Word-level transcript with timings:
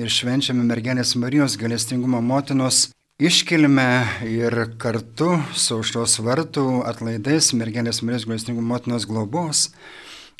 ir 0.00 0.10
švenčiame 0.12 0.64
mergelės 0.66 1.14
Marijos 1.16 1.56
galestingumo 1.60 2.20
motinos 2.24 2.88
iškilme 3.22 3.88
ir 4.28 4.56
kartu 4.82 5.38
su 5.56 5.78
aušros 5.78 6.18
vartų 6.24 6.66
atlaidais 6.88 7.52
mergelės 7.56 8.02
Marijos 8.04 8.26
galestingumo 8.28 8.74
motinos 8.74 9.06
globos. 9.08 9.70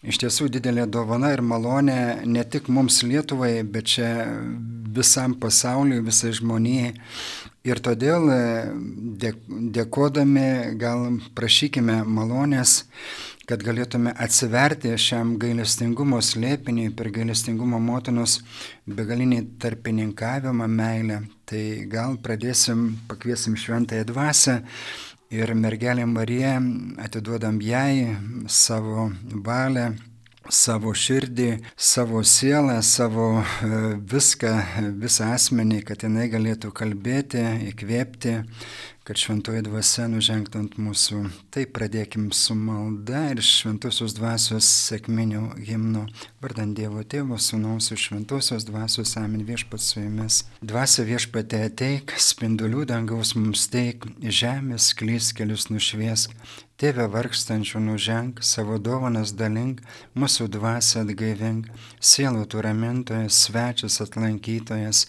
Iš 0.04 0.21
tiesų 0.21 0.50
didelė 0.53 0.84
dovana 0.92 1.32
ir 1.32 1.40
malonė 1.40 2.27
ne 2.29 2.45
tik 2.45 2.69
mums 2.69 3.00
Lietuvai, 3.03 3.62
bet 3.64 3.88
čia 3.95 4.11
visam 4.96 5.34
pasauliu, 5.40 6.02
visai 6.04 6.34
žmonijai. 6.36 6.93
Ir 7.66 7.80
todėl 7.82 8.29
dėkodami 9.79 10.77
gal 10.79 11.09
prašykime 11.34 12.02
malonės 12.04 12.82
kad 13.46 13.62
galėtume 13.62 14.10
atsiverti 14.22 14.90
šiam 14.98 15.36
gailestingumo 15.42 16.18
slėpiniui 16.22 16.90
per 16.98 17.12
gailestingumo 17.14 17.78
motinos 17.82 18.40
begalinį 18.86 19.42
tarpininkavimą, 19.62 20.66
meilę. 20.66 21.20
Tai 21.46 21.62
gal 21.90 22.18
pradėsim, 22.23 22.88
pakviesim 23.06 23.54
šventąją 23.54 24.09
dvasę 24.10 24.56
ir 25.34 25.54
mergelė 25.54 26.09
Marija 26.10 26.56
atiduodam 27.06 27.62
jai 27.62 28.16
savo 28.51 29.10
valią 29.46 29.92
savo 30.52 30.92
širdį, 30.96 31.50
savo 31.77 32.23
sielą, 32.27 32.80
savo 32.82 33.28
e, 33.41 33.70
viską, 34.12 34.52
visą 35.00 35.30
asmenį, 35.37 35.82
kad 35.88 36.04
jinai 36.06 36.28
galėtų 36.32 36.73
kalbėti, 36.77 37.42
įkvėpti, 37.70 38.37
kad 39.06 39.20
šventoji 39.23 39.62
dvasia 39.68 40.09
nužengtų 40.10 40.59
ant 40.64 40.77
mūsų. 40.82 41.20
Tai 41.54 41.62
pradėkim 41.70 42.27
su 42.34 42.56
malda 42.59 43.28
ir 43.30 43.42
šventosios 43.45 44.16
dvasios 44.16 44.66
sėkminių 44.88 45.45
himnu. 45.68 46.02
Vardant 46.42 46.74
Dievo 46.74 47.04
Tėvo, 47.06 47.38
Sūnaus 47.38 47.92
ir 47.95 48.02
šventosios 48.02 48.66
dvasios 48.66 49.15
amin 49.20 49.46
viešpat 49.46 49.84
su 49.84 50.02
jumis. 50.02 50.42
Dvasia 50.59 51.06
viešpatė 51.06 51.62
ateik, 51.68 52.16
spindulių 52.18 52.88
dangaus 52.90 53.37
mums 53.38 53.68
teik, 53.71 54.09
žemės 54.23 54.90
klys 54.99 55.30
kelius 55.38 55.71
nušviesk. 55.71 56.34
Tėve 56.77 57.07
vargstančių 57.09 57.80
nuženk, 57.80 58.43
savo 58.45 58.74
dovanas 58.77 59.30
dalink, 59.32 59.79
mūsų 60.13 60.45
dvasę 60.52 61.07
atgaivink, 61.07 61.71
sielų 62.05 62.43
tu 62.52 62.60
ramintojas, 62.60 63.38
svečias 63.46 63.96
atlankytojas, 64.05 65.06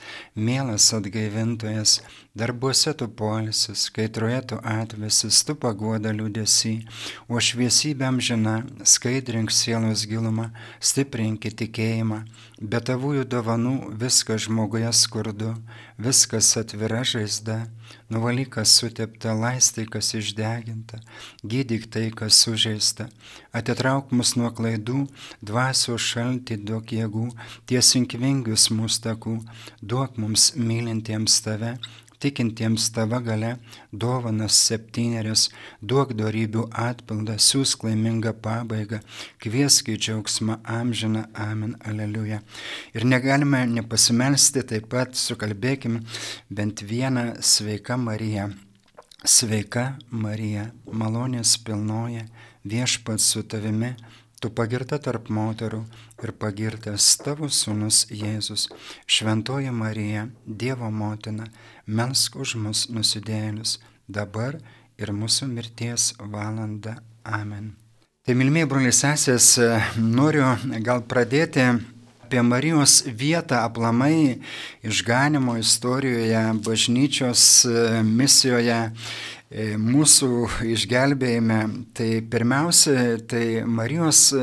mielas 0.47 0.85
atgaivintojas, 0.95 1.97
darbuose 2.39 2.93
tu 2.95 3.09
polisis, 3.11 3.89
kaitroje 3.91 4.39
tu 4.53 4.61
atvesis, 4.63 5.41
tu 5.43 5.57
pagoda 5.59 6.13
liūdėsi, 6.15 6.71
o 7.27 7.43
šviesybėm 7.49 8.21
žina, 8.23 8.61
skaidrink 8.87 9.51
sielos 9.51 10.05
gilumą, 10.07 10.53
stiprink 10.79 11.49
įtikėjimą, 11.51 12.21
be 12.63 12.79
tavųjų 12.79 13.27
dovanų 13.27 13.75
viskas 14.05 14.47
žmoguje 14.47 14.95
skurdu, 14.95 15.57
viskas 15.97 16.51
atvira 16.59 17.01
žaizda 17.03 17.65
nuvalyk, 18.13 18.53
kas 18.55 18.73
sutepta, 18.79 19.33
laistai, 19.33 19.85
kas 19.89 20.13
išdeginta, 20.17 21.01
gydyk 21.43 21.87
tai, 21.91 22.07
kas 22.15 22.39
sužeista, 22.43 23.09
atitrauk 23.55 24.13
mus 24.15 24.35
nuo 24.39 24.51
klaidų, 24.53 25.05
dvasio 25.41 25.97
šalti 25.97 26.59
duok 26.61 26.93
jėgų, 26.95 27.27
tiesink 27.69 28.15
vingius 28.21 28.69
mūsų 28.73 29.03
takų, 29.09 29.37
duok 29.81 30.19
mums 30.21 30.51
mylintiems 30.55 31.41
tave, 31.45 31.75
tikintiems 32.19 32.89
tava 32.95 33.19
gale, 33.21 33.55
dovanas 33.91 34.57
septynerias, 34.67 35.47
duok 35.81 36.13
darybių 36.17 36.67
atpildą, 36.87 37.37
siūsk 37.41 37.85
laimingą 37.87 38.33
pabaigą, 38.43 39.01
kviesk 39.43 39.91
į 39.93 39.97
džiaugsmą 40.01 40.59
amžiną, 40.77 41.25
amen, 41.33 41.75
aleliuja. 41.85 42.41
Ir 42.97 43.07
negalime 43.07 43.65
nepasimelsti, 43.71 44.65
taip 44.67 44.89
pat 44.93 45.17
sukalbėkim 45.17 46.01
bent 46.49 46.85
vieną 46.85 47.35
sveiką 47.41 47.99
Mariją. 48.01 48.51
Sveika 49.27 49.95
Marija, 50.13 50.67
malonės 50.93 51.55
pilnoje, 51.65 52.27
viešpats 52.69 53.25
su 53.33 53.41
tavimi, 53.49 53.95
tu 54.41 54.51
pagirta 54.53 54.99
tarp 55.01 55.31
moterų 55.33 55.81
ir 56.23 56.33
pagirtas 56.41 57.09
tavo 57.23 57.49
sūnus 57.49 58.05
Jėzus. 58.13 58.67
Šventoji 59.05 59.73
Marija, 59.73 60.27
Dievo 60.45 60.91
motina, 60.91 61.49
melsk 61.87 62.37
už 62.37 62.55
mus 62.61 62.85
nusidėlius, 62.93 63.79
dabar 64.07 64.59
ir 64.97 65.13
mūsų 65.13 65.49
mirties 65.51 66.13
valanda. 66.19 66.97
Amen. 67.25 67.75
Tai, 68.27 68.35
milmėjai 68.35 68.67
broliai 68.67 68.95
sesės, 68.95 69.53
noriu 69.95 70.49
gal 70.83 71.03
pradėti 71.07 71.69
apie 72.27 72.43
Marijos 72.43 72.99
vietą 73.07 73.63
aplamai 73.63 74.41
išganimo 74.83 75.55
istorijoje, 75.63 76.43
bažnyčios 76.67 77.47
misijoje 78.03 78.81
E, 79.47 79.77
mūsų 79.79 80.27
išgelbėjime, 80.73 81.57
tai 81.95 82.19
pirmiausia, 82.19 83.15
tai 83.31 83.63
Marijos 83.63 84.33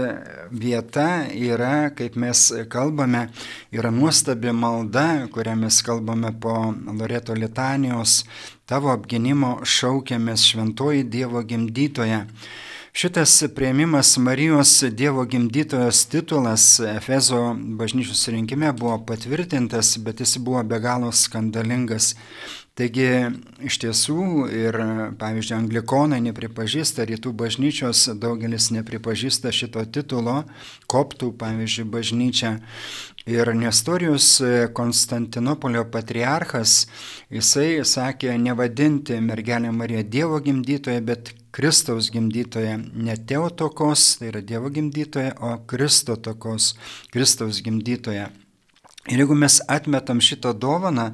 vieta 0.48 1.26
yra, 1.28 1.90
kaip 1.92 2.16
mes 2.16 2.46
kalbame, 2.72 3.26
yra 3.68 3.90
nuostabi 3.92 4.54
malda, 4.56 5.26
kurią 5.34 5.58
mes 5.60 5.82
kalbame 5.84 6.32
po 6.40 6.72
Loreto 6.96 7.36
litanijos, 7.36 8.22
tavo 8.64 8.94
apginimo 8.94 9.58
šaukiamės 9.60 10.46
šventoji 10.48 11.04
Dievo 11.04 11.44
gimdytoje. 11.44 12.24
Šitas 12.96 13.44
prieimimas 13.54 14.16
Marijos 14.16 14.82
Dievo 14.90 15.24
gimdytojos 15.24 16.06
titulas 16.06 16.80
Efezo 16.80 17.56
bažnyčios 17.58 18.28
rinkime 18.28 18.72
buvo 18.72 19.04
patvirtintas, 19.04 19.98
bet 19.98 20.20
jis 20.20 20.36
buvo 20.38 20.62
be 20.62 20.78
galo 20.78 21.12
skandalingas. 21.12 22.14
Taigi 22.74 23.06
iš 23.62 23.76
tiesų 23.84 24.48
ir, 24.50 24.76
pavyzdžiui, 25.20 25.54
anglikonai 25.60 26.18
nepripažįsta, 26.24 27.04
rytų 27.06 27.30
bažnyčios 27.38 28.08
daugelis 28.18 28.72
nepripažįsta 28.74 29.52
šito 29.54 29.84
titulo, 29.94 30.40
koptų, 30.90 31.30
pavyzdžiui, 31.38 31.86
bažnyčia. 31.92 32.56
Ir 33.30 33.52
Nestorijus 33.54 34.26
Konstantinopolio 34.74 35.86
patriarchas, 35.86 36.88
jisai 37.30 37.86
sakė 37.86 38.34
nevadinti 38.42 39.22
mergelę 39.22 39.70
Mariją 39.70 40.02
Dievo 40.10 40.42
gimdytoje, 40.42 40.98
bet 41.06 41.30
Kristaus 41.54 42.10
gimdytoje, 42.10 42.74
ne 42.90 43.14
Teotokos, 43.14 44.16
tai 44.18 44.34
yra 44.34 44.42
Dievo 44.42 44.74
gimdytoje, 44.74 45.36
o 45.38 45.60
Kristotokos, 45.70 46.74
Kristaus 47.14 47.62
gimdytoje. 47.62 48.32
Ir 49.04 49.20
jeigu 49.20 49.34
mes 49.36 49.58
atmetam 49.68 50.20
šitą 50.24 50.54
dovaną, 50.56 51.10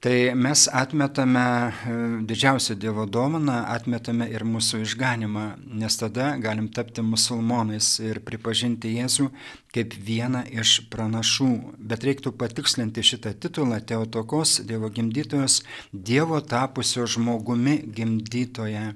tai 0.00 0.34
mes 0.34 0.66
atmetame 0.72 1.44
e, 1.44 1.96
didžiausią 2.28 2.76
Dievo 2.80 3.06
dovaną, 3.06 3.62
atmetame 3.72 4.28
ir 4.32 4.44
mūsų 4.46 4.82
išganimą, 4.84 5.46
nes 5.80 5.98
tada 6.00 6.34
galim 6.42 6.68
tapti 6.68 7.04
musulmonais 7.04 7.96
ir 8.04 8.20
pripažinti 8.26 8.96
Jėzų 8.96 9.30
kaip 9.76 9.92
vieną 10.00 10.44
iš 10.56 10.78
pranašų. 10.92 11.50
Bet 11.76 12.06
reiktų 12.06 12.32
patikslinti 12.40 13.04
šitą 13.04 13.34
titulą 13.42 13.82
Teotokos, 13.84 14.60
Dievo 14.68 14.88
gimdytojos, 14.92 15.60
Dievo 15.92 16.40
tapusio 16.40 17.04
žmogumi 17.06 17.82
gimdytoje. 17.96 18.86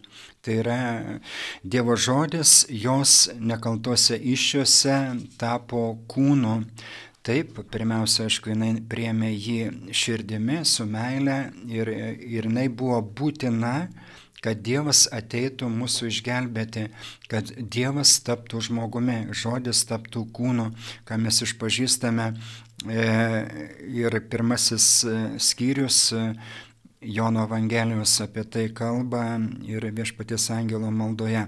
Tai 0.40 0.56
yra 0.62 0.80
Dievo 1.60 1.98
žodis, 2.00 2.64
jos 2.72 3.28
nekaltose 3.36 4.16
iššiose 4.16 4.96
tapo 5.40 5.98
kūnu. 6.08 6.56
Taip, 7.30 7.60
pirmiausia, 7.70 8.24
aišku, 8.26 8.50
jinai 8.50 8.72
priemė 8.90 9.28
jį 9.30 9.92
širdimi 9.94 10.64
su 10.66 10.82
meile 10.82 11.36
ir, 11.70 11.86
ir 11.86 12.48
jinai 12.48 12.64
buvo 12.66 12.96
būtina, 13.20 13.74
kad 14.42 14.64
Dievas 14.66 15.04
ateitų 15.14 15.68
mūsų 15.70 16.08
išgelbėti, 16.10 16.88
kad 17.30 17.52
Dievas 17.54 18.16
taptų 18.26 18.64
žmogumi, 18.66 19.20
žodis 19.30 19.84
taptų 19.86 20.24
kūnu, 20.34 20.66
ką 21.06 21.20
mes 21.22 21.38
išpažįstame. 21.46 22.26
E, 22.90 23.06
ir 23.94 24.18
pirmasis 24.32 24.88
e, 25.04 25.16
skyrius 25.38 26.00
e, 26.16 26.26
Jono 27.14 27.46
Evangelijos 27.46 28.18
apie 28.26 28.42
tai 28.42 28.66
kalba 28.74 29.36
ir 29.70 29.86
viešpaties 29.94 30.50
angelo 30.56 30.90
maldoje. 30.90 31.46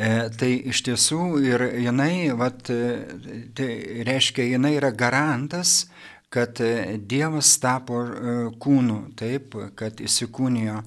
E, 0.00 0.30
tai 0.40 0.54
iš 0.70 0.80
tiesų 0.86 1.24
ir 1.44 1.64
jinai, 1.84 2.30
vat, 2.38 2.70
e, 2.72 3.44
tai 3.56 3.70
reiškia, 4.06 4.46
jinai 4.54 4.76
yra 4.78 4.92
garantas, 4.96 5.90
kad 6.32 6.60
e, 6.64 6.96
Dievas 7.10 7.50
tapo 7.60 7.98
kūnu, 8.62 9.00
taip, 9.18 9.58
kad 9.76 10.00
įsikūnijo. 10.00 10.80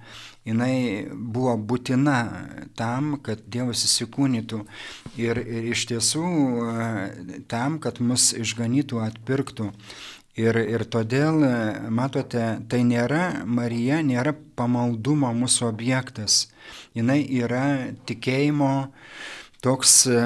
Jinai 0.44 1.07
buvo 1.13 1.54
būtina 1.56 2.18
tam, 2.75 3.13
kad 3.24 3.45
Dievas 3.48 3.86
įsikūnytų 3.88 4.63
ir, 5.22 5.39
ir 5.39 5.69
iš 5.72 5.86
tiesų 5.94 6.25
tam, 7.51 7.78
kad 7.84 8.01
mus 8.04 8.31
išganytų, 8.36 9.00
atpirktų. 9.06 9.69
Ir, 10.33 10.57
ir 10.57 10.81
todėl, 10.89 11.44
matote, 11.94 12.45
tai 12.65 12.80
nėra, 12.88 13.44
Marija 13.45 14.00
nėra 14.01 14.33
pamaldumo 14.57 15.30
mūsų 15.38 15.68
objektas 15.68 16.47
jinai 16.97 17.21
yra 17.41 17.94
tikėjimo, 18.07 18.74
toks 19.63 19.94
e, 20.12 20.19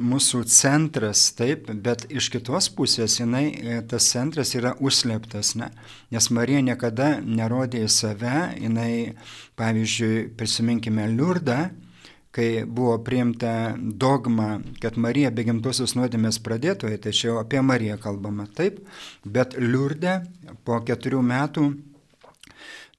mūsų 0.00 0.42
centras, 0.48 1.26
taip, 1.36 1.68
bet 1.84 2.06
iš 2.08 2.30
kitos 2.32 2.70
pusės 2.72 3.18
jinai, 3.20 3.50
tas 3.90 4.08
centras 4.14 4.54
yra 4.56 4.72
užslėptas, 4.80 5.54
ne? 5.60 5.68
nes 6.14 6.30
Marija 6.32 6.62
niekada 6.64 7.16
nerodė 7.20 7.84
į 7.84 7.90
save, 7.92 8.38
jinai, 8.62 8.92
pavyzdžiui, 9.60 10.30
prisiminkime 10.38 11.04
Liurdą, 11.12 11.66
kai 12.36 12.66
buvo 12.68 12.98
priimta 13.04 13.74
dogma, 13.78 14.58
kad 14.82 14.98
Marija 15.00 15.30
be 15.32 15.44
gimtosios 15.46 15.94
nuodėmės 15.96 16.38
pradėtoja, 16.44 16.98
čia 17.08 17.30
jau 17.30 17.36
apie 17.40 17.62
Mariją 17.64 17.96
kalbama, 18.02 18.44
taip, 18.58 18.82
bet 19.24 19.56
Liurdė 19.56 20.18
po 20.68 20.76
keturių 20.84 21.22
metų 21.24 21.64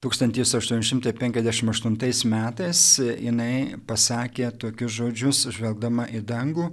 1858 0.01 2.25
metais 2.33 2.81
jinai 3.01 3.53
pasakė 3.89 4.51
tokius 4.61 4.91
žodžius, 4.97 5.37
žvelgdama 5.53 6.05
į 6.13 6.19
dangų, 6.25 6.65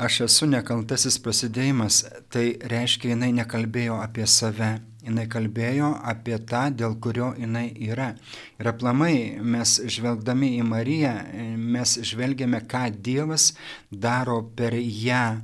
aš 0.00 0.20
esu 0.28 0.44
nekaltasis 0.52 1.16
prasidėjimas, 1.20 1.94
tai 2.32 2.46
reiškia 2.60 3.08
jinai 3.14 3.32
nekalbėjo 3.40 3.96
apie 4.04 4.26
save, 4.28 4.72
jinai 5.04 5.26
kalbėjo 5.30 5.90
apie 6.12 6.38
tą, 6.48 6.68
dėl 6.76 6.96
kurio 7.02 7.32
jinai 7.38 7.68
yra. 7.86 8.12
Ir 8.60 8.70
aplamai 8.72 9.14
mes 9.40 9.76
žvelgdami 9.84 10.54
į 10.58 10.66
Mariją, 10.68 11.14
mes 11.56 11.96
žvelgiame, 12.10 12.62
ką 12.70 12.88
Dievas 12.96 13.52
daro 13.90 14.42
per 14.56 14.76
ją. 14.78 15.40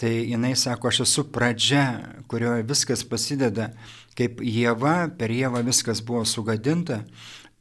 Tai 0.00 0.10
jinai 0.10 0.54
sako, 0.58 0.90
aš 0.90 1.04
esu 1.04 1.28
pradžia, 1.30 1.84
kurioje 2.30 2.66
viskas 2.66 3.04
prasideda, 3.06 3.70
kaip 4.18 4.42
Jėva, 4.42 5.10
per 5.18 5.30
Jėvą 5.34 5.62
viskas 5.66 6.02
buvo 6.02 6.24
sugadinta, 6.26 7.04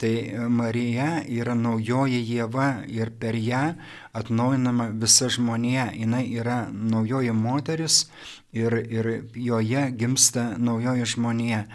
Tai 0.03 0.49
Marija 0.49 1.21
yra 1.31 1.53
naujoji 1.55 2.17
Jėva 2.27 2.83
ir 2.91 3.11
per 3.21 3.37
ją 3.39 3.61
atnaujinama 4.17 4.89
visa 4.99 5.29
žmonija. 5.31 5.91
Jis 5.95 6.31
yra 6.41 6.57
naujoji 6.73 7.31
moteris 7.31 8.07
ir, 8.53 8.73
ir 8.89 9.09
joje 9.35 9.83
gimsta 9.97 10.53
naujoji 10.57 11.05
žmonija. 11.15 11.65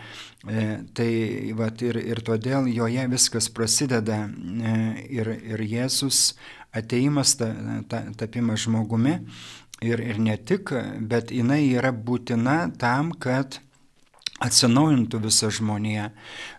E, 0.48 0.64
tai 0.94 1.10
vat, 1.58 1.82
ir, 1.82 1.98
ir 1.98 2.22
todėl 2.24 2.68
joje 2.70 3.06
viskas 3.10 3.48
prasideda 3.50 4.24
e, 4.28 4.74
ir, 5.10 5.32
ir 5.34 5.64
Jėzus 5.66 6.36
ateimas, 6.72 7.34
ta, 7.40 7.50
ta, 7.90 8.04
tapimas 8.16 8.66
žmogumi. 8.66 9.18
Ir, 9.82 10.00
ir 10.02 10.18
ne 10.18 10.34
tik, 10.36 10.72
bet 11.06 11.30
jinai 11.30 11.62
yra 11.70 11.92
būtina 11.94 12.64
tam, 12.78 13.12
kad 13.14 13.60
atsinaujintų 14.38 15.18
visą 15.24 15.50
žmoniją. 15.50 16.08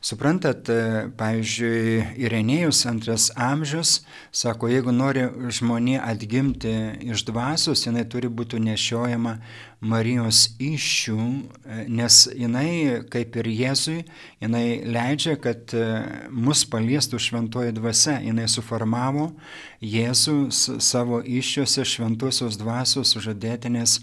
Suprantat, 0.04 0.68
e, 0.70 1.08
pavyzdžiui, 1.20 2.20
Irenėjus 2.20 2.84
antras 2.90 3.30
amžius 3.36 4.02
sako, 4.36 4.68
jeigu 4.72 4.92
nori 4.92 5.28
žmonė 5.48 6.00
atgimti 6.04 6.74
iš 7.08 7.24
dvasios, 7.30 7.86
jinai 7.88 8.04
turi 8.10 8.28
būti 8.28 8.60
nešiojama 8.60 9.38
Marijos 9.80 10.58
iššių, 10.60 11.20
e, 11.64 11.86
nes 11.88 12.28
jinai, 12.36 13.06
kaip 13.12 13.40
ir 13.40 13.48
Jėzui, 13.48 14.04
jinai 14.44 14.84
leidžia, 14.84 15.38
kad 15.40 15.72
e, 15.72 15.86
mus 16.32 16.66
paliestų 16.68 17.20
šventoji 17.20 17.78
dvasia. 17.80 18.20
Jinai 18.20 18.50
suformavo 18.52 19.32
Jėzų 19.80 20.52
savo 20.52 21.22
iššiuose 21.24 21.88
šventosios 21.88 22.60
dvasios 22.60 23.16
žadėtinės 23.16 24.02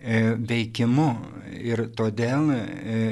veikimu. 0.00 1.10
Ir 1.60 1.86
todėl 1.96 2.52
e, 2.54 2.60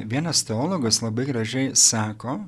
vienas 0.09 0.45
teologas 0.49 1.03
labai 1.03 1.27
gražiai 1.29 1.75
sako, 1.77 2.39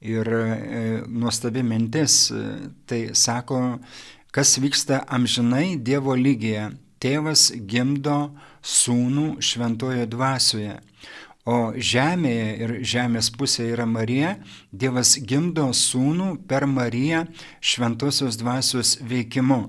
ir 0.00 0.28
e, 0.32 1.02
nuostabi 1.08 1.64
mintis, 1.66 2.30
tai 2.88 3.10
sako, 3.12 3.78
kas 4.32 4.56
vyksta 4.62 5.04
amžinai 5.08 5.76
Dievo 5.76 6.16
lygyje. 6.16 6.70
Tėvas 6.96 7.50
gimdo 7.68 8.30
sūnų 8.64 9.36
šventojo 9.44 10.06
dvasioje. 10.08 10.78
O 11.46 11.70
žemėje 11.78 12.46
ir 12.64 12.70
žemės 12.82 13.28
pusėje 13.30 13.76
yra 13.76 13.84
Marija, 13.86 14.32
Dievas 14.74 15.12
gimdo 15.22 15.68
sūnų 15.70 16.32
per 16.50 16.66
Mariją 16.66 17.20
šventosios 17.62 18.34
dvasios 18.40 18.96
veikimu. 18.98 19.60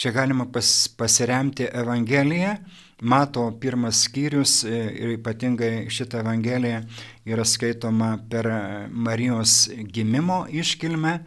Čia 0.00 0.14
galima 0.16 0.46
pas, 0.48 0.70
pasiremti 0.96 1.68
Evangeliją, 1.68 2.54
Mato 3.00 3.50
pirmas 3.60 4.06
skyrius 4.06 4.62
e, 4.64 4.76
ir 4.96 5.10
ypatingai 5.18 5.90
šitą 5.92 6.22
Evangeliją 6.22 6.80
yra 7.28 7.44
skaitoma 7.44 8.14
per 8.30 8.48
Marijos 8.90 9.68
gimimo 9.92 10.46
iškilmę. 10.48 11.18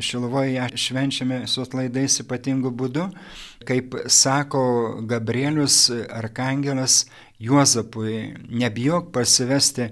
Šilovoje 0.00 0.66
švenčiame 0.76 1.46
su 1.48 1.62
atlaidais 1.62 2.18
ypatingu 2.20 2.68
būdu, 2.74 3.06
kaip 3.64 3.94
sako 4.12 4.60
Gabrielius 5.08 5.86
Arkangelas 6.12 7.06
Juozapui, 7.38 8.34
nebijok 8.50 9.08
pasivesti 9.14 9.88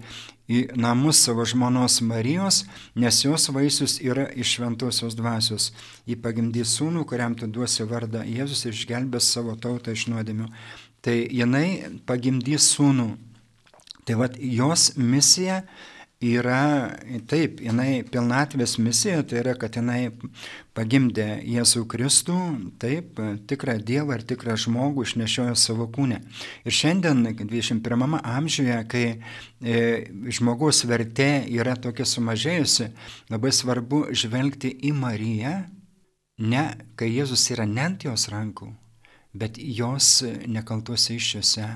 į 0.51 0.61
namus 0.77 1.23
savo 1.25 1.45
žmonos 1.49 2.03
Marijos, 2.05 2.65
nes 2.95 3.23
jos 3.25 3.49
vaisius 3.55 3.97
yra 4.05 4.27
iš 4.37 4.59
šventosios 4.59 5.17
dvasios. 5.17 5.71
Ji 6.05 6.19
pagimdys 6.21 6.77
sūnų, 6.77 7.07
kuriam 7.09 7.37
tu 7.39 7.49
duosi 7.49 7.87
vardą 7.89 8.27
Jėzus 8.29 8.67
ir 8.67 8.77
išgelbės 8.77 9.31
savo 9.33 9.57
tautą 9.57 9.95
iš 9.97 10.09
nuodėmių 10.13 10.51
tai 11.05 11.19
jinai 11.29 12.01
pagimdys 12.09 12.73
sūnų. 12.75 13.11
Tai 14.05 14.21
vad 14.21 14.37
jos 14.41 14.93
misija 15.01 15.63
yra, 16.25 16.95
taip, 17.29 17.61
jinai 17.65 18.05
pilnatvės 18.09 18.77
misija, 18.83 19.23
tai 19.29 19.41
yra, 19.43 19.55
kad 19.59 19.77
jinai 19.77 20.13
pagimdė 20.77 21.27
Jėzų 21.49 21.85
Kristų, 21.91 22.39
taip, 22.83 23.19
tikrą 23.51 23.77
Dievą 23.85 24.19
ir 24.19 24.25
tikrą 24.29 24.57
žmogų 24.61 25.05
išnešiojo 25.09 25.57
savo 25.59 25.89
kūnę. 25.93 26.21
Ir 26.65 26.77
šiandien, 26.77 27.25
21 27.41 28.19
amžiuje, 28.21 28.79
kai 28.91 29.05
e, 29.15 29.83
žmogaus 30.33 30.85
vertė 30.89 31.45
yra 31.53 31.77
tokia 31.77 32.07
sumažėjusi, 32.09 32.91
labai 33.33 33.53
svarbu 33.53 34.07
žvelgti 34.15 34.73
į 34.89 34.95
Mariją, 34.97 35.57
ne 36.39 36.65
kai 36.99 37.13
Jėzus 37.13 37.51
yra 37.55 37.69
ne 37.69 37.85
ant 37.89 38.09
jos 38.09 38.29
rankų, 38.33 38.73
bet 39.35 39.59
jos 39.59 40.21
nekaltuose 40.47 41.17
iššiose 41.19 41.71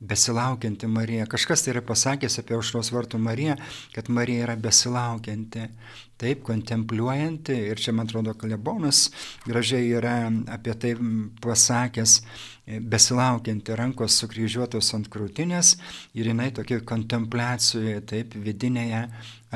besilaukianti 0.00 0.86
Marija. 0.86 1.26
Kažkas 1.26 1.64
tai 1.64 1.72
yra 1.74 1.82
pasakęs 1.82 2.38
apie 2.38 2.54
aušros 2.54 2.92
vartų 2.94 3.18
Mariją, 3.18 3.56
kad 3.94 4.10
Marija 4.14 4.44
yra 4.46 4.54
besilaukianti, 4.58 5.64
taip, 6.18 6.44
kontempliuojanti. 6.46 7.56
Ir 7.72 7.82
čia, 7.82 7.94
man 7.96 8.06
atrodo, 8.06 8.34
Kalebonas 8.38 9.08
gražiai 9.46 9.90
yra 9.98 10.14
apie 10.54 10.76
tai 10.78 10.94
pasakęs, 11.42 12.20
besilaukianti 12.84 13.74
rankos 13.78 14.20
sukryžiuotos 14.20 14.92
ant 14.94 15.10
krūtinės 15.10 15.74
ir 16.18 16.30
jinai 16.30 16.50
tokia 16.54 16.82
kontempliacijoje, 16.86 18.02
taip, 18.06 18.38
vidinėje, 18.38 19.06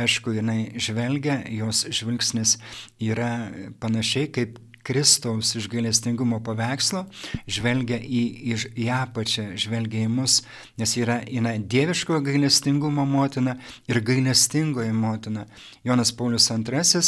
aišku, 0.00 0.34
jinai 0.40 0.72
žvelgia, 0.80 1.42
jos 1.54 1.84
žvilgsnis 1.92 2.56
yra 2.98 3.50
panašiai 3.84 4.32
kaip 4.32 4.58
Kristaus 4.82 5.54
iš 5.58 5.68
gailestingumo 5.70 6.40
paveikslo 6.44 7.04
žvelgia 7.46 7.98
į, 8.02 8.22
į, 8.52 8.58
į 8.84 8.88
apačią, 8.96 9.44
žvelgia 9.58 10.06
į 10.06 10.10
mus, 10.12 10.40
nes 10.80 10.94
yra, 10.98 11.20
yra 11.30 11.54
dieviškojo 11.58 12.22
gailestingumo 12.26 13.06
motina 13.08 13.56
ir 13.90 14.02
gailestingoji 14.04 14.92
motina. 14.96 15.46
Jonas 15.84 16.12
Paulius 16.16 16.50
II 16.50 17.02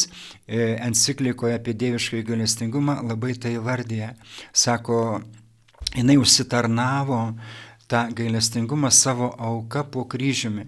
e, 0.47 0.77
enciklikoje 0.87 1.59
apie 1.59 1.75
dieviškąjį 1.83 2.27
gailestingumą 2.31 3.01
labai 3.11 3.35
tai 3.41 3.57
vardė. 3.63 4.15
Sako, 4.53 5.21
jinai 5.95 6.19
užsitarnavo 6.21 7.21
tą 7.95 8.09
gailestingumą 8.15 8.91
savo 8.91 9.29
auką 9.39 9.85
po 9.91 10.03
kryžiumi. 10.11 10.65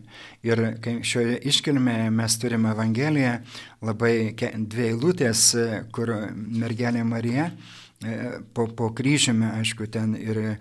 Ir 0.47 0.61
šioje 1.03 1.41
iškilmėje 1.51 2.11
mes 2.15 2.37
turime 2.39 2.71
Evangeliją 2.71 3.33
labai 3.83 4.13
dvi 4.39 4.85
eilutės, 4.93 5.49
kur 5.95 6.13
mergelė 6.37 7.03
Marija 7.05 7.49
e, 7.51 8.15
po, 8.55 8.69
po 8.79 8.93
kryžiumi, 8.95 9.49
aišku, 9.59 9.89
ten 9.91 10.15
ir 10.21 10.39
e, 10.45 10.55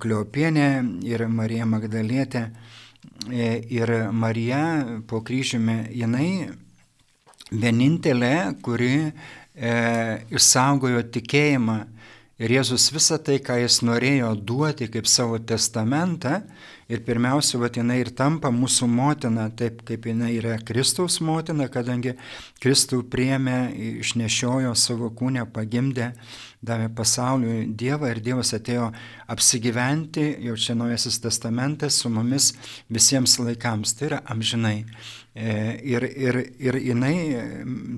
Kleopienė, 0.00 0.70
ir 1.04 1.26
Marija 1.28 1.68
Magdalietė, 1.68 2.46
e, 3.28 3.52
ir 3.68 3.92
Marija 4.16 4.64
po 5.10 5.20
kryžiumi, 5.26 5.82
jinai 6.00 6.30
vienintelė, 7.52 8.34
kuri 8.64 8.94
e, 9.04 9.12
išsaugojo 10.32 11.04
tikėjimą 11.12 11.80
Ir 12.40 12.54
Jėzus 12.54 12.86
visą 12.88 13.18
tai, 13.20 13.34
ką 13.44 13.58
jis 13.60 13.82
norėjo 13.84 14.30
duoti 14.48 14.86
kaip 14.88 15.04
savo 15.10 15.36
testamentą, 15.44 16.38
ir 16.90 17.02
pirmiausia, 17.04 17.58
va, 17.60 17.68
jinai 17.68 17.98
ir 18.00 18.10
tampa 18.16 18.48
mūsų 18.48 18.88
motina, 18.90 19.44
taip 19.52 19.82
kaip 19.84 20.08
jinai 20.08 20.32
yra 20.38 20.54
Kristaus 20.64 21.20
motina, 21.20 21.68
kadangi 21.68 22.14
Kristų 22.62 23.02
priemė, 23.12 23.58
išnešiojo 24.00 24.72
savo 24.72 25.10
kūnę, 25.16 25.44
pagimdė, 25.52 26.10
davė 26.64 26.88
pasauliui 26.96 27.68
Dievą 27.76 28.10
ir 28.14 28.22
Dievas 28.24 28.54
atėjo 28.56 28.88
apsigyventi, 29.30 30.26
jau 30.48 30.56
čia 30.56 30.78
naujasis 30.80 31.20
testamentas, 31.20 32.00
su 32.00 32.08
mumis 32.08 32.54
visiems 32.88 33.36
laikams, 33.36 33.94
tai 34.00 34.10
yra 34.14 34.24
amžinai. 34.32 34.78
E, 35.36 35.52
ir, 35.92 36.08
ir, 36.08 36.42
ir 36.56 36.80
jinai 36.88 37.14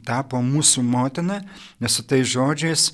tapo 0.07 0.43
mūsų 0.43 0.83
motina, 0.83 1.41
nes 1.81 1.95
su 1.95 2.05
tais 2.05 2.27
žodžiais 2.29 2.91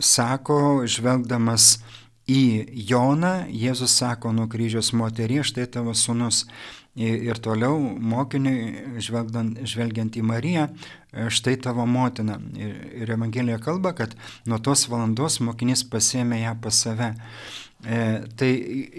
sako, 0.00 0.86
žvelgdamas 0.86 1.78
į 2.26 2.66
Joną, 2.90 3.46
Jėzus 3.50 3.94
sako 3.98 4.32
nuo 4.34 4.46
kryžiaus 4.50 4.92
moterie, 4.96 5.42
štai 5.46 5.66
tavo 5.70 5.94
sunus. 5.94 6.44
Ir 6.96 7.36
toliau 7.44 7.76
mokiniui, 8.00 9.00
žvelgiant 9.04 10.16
į 10.16 10.22
Mariją, 10.24 10.70
štai 11.28 11.58
tavo 11.60 11.84
motina. 11.84 12.38
Ir 12.56 13.12
Evangelija 13.12 13.58
kalba, 13.60 13.92
kad 13.98 14.16
nuo 14.48 14.56
tos 14.64 14.86
valandos 14.88 15.42
mokinys 15.44 15.84
pasėmė 15.92 16.40
ją 16.46 16.54
pas 16.64 16.80
save. 16.86 17.12
E, 17.84 17.96
tai 18.40 18.50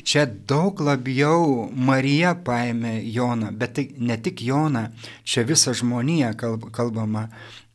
čia 0.06 0.27
daug 0.30 0.77
labiau 0.86 1.66
Marija 1.74 2.36
paėmė 2.38 3.00
Joną, 3.10 3.50
bet 3.58 3.74
tai 3.80 3.88
ne 3.98 4.20
tik 4.22 4.46
Joną, 4.46 4.92
čia 5.25 5.42
visa 5.50 5.74
žmonija 5.74 6.36
kalb, 6.38 6.70
kalbama 6.72 7.25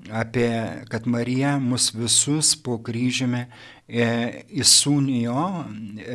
apie, 0.07 0.49
kad 0.91 1.11
Marija 1.11 1.57
mus 1.59 1.91
visus 1.99 2.55
po 2.55 2.79
kryžiumi 2.79 3.43
E, 3.43 3.82
įsūnijo, 3.93 5.45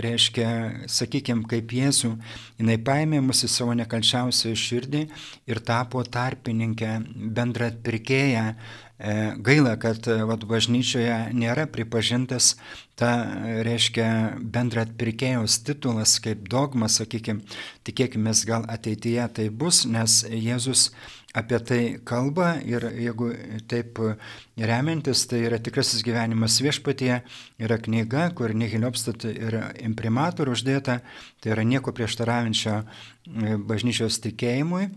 reiškia, 0.02 0.50
sakykime, 0.90 1.46
kaip 1.50 1.74
Jėzų, 1.78 2.16
jinai 2.58 2.78
paėmė 2.82 3.22
mus 3.22 3.44
į 3.46 3.52
savo 3.54 3.76
nekalčiausią 3.78 4.56
širdį 4.58 5.04
ir 5.52 5.62
tapo 5.62 6.02
tarpininkę, 6.04 6.98
bendrą 7.38 7.70
pirkėją. 7.86 8.48
E, 8.98 9.14
gaila, 9.46 9.76
kad 9.78 10.08
vat, 10.26 10.42
bažnyčioje 10.50 11.30
nėra 11.38 11.68
pripažintas 11.70 12.56
ta, 12.98 13.12
reiškia, 13.68 14.08
bendrą 14.42 14.88
atpirkėjos 14.88 15.60
titulas 15.68 16.16
kaip 16.24 16.48
dogma, 16.50 16.90
sakykime, 16.90 17.46
tikėkime, 17.86 18.34
gal 18.50 18.66
ateityje 18.74 19.28
tai 19.38 19.50
bus, 19.54 19.84
nes 19.86 20.24
Jėzus 20.26 20.90
apie 21.36 21.60
tai 21.60 21.82
kalba 22.08 22.56
ir 22.66 22.88
jeigu 22.96 23.32
taip 23.70 24.00
remiantis, 24.58 25.26
tai 25.30 25.44
yra 25.50 25.60
tikrasis 25.60 26.04
gyvenimas 26.06 26.60
viešpatie, 26.64 27.22
yra 27.60 27.78
knyga, 27.78 28.30
kur 28.38 28.54
nihiliopstat 28.56 29.28
ir 29.30 29.60
imprimatorių 29.84 30.56
uždėta, 30.56 31.02
tai 31.44 31.54
yra 31.56 31.68
nieko 31.68 31.94
prieštaraujančio 31.96 32.80
e, 32.80 33.58
bažnyčios 33.58 34.22
tikėjimui. 34.24 34.90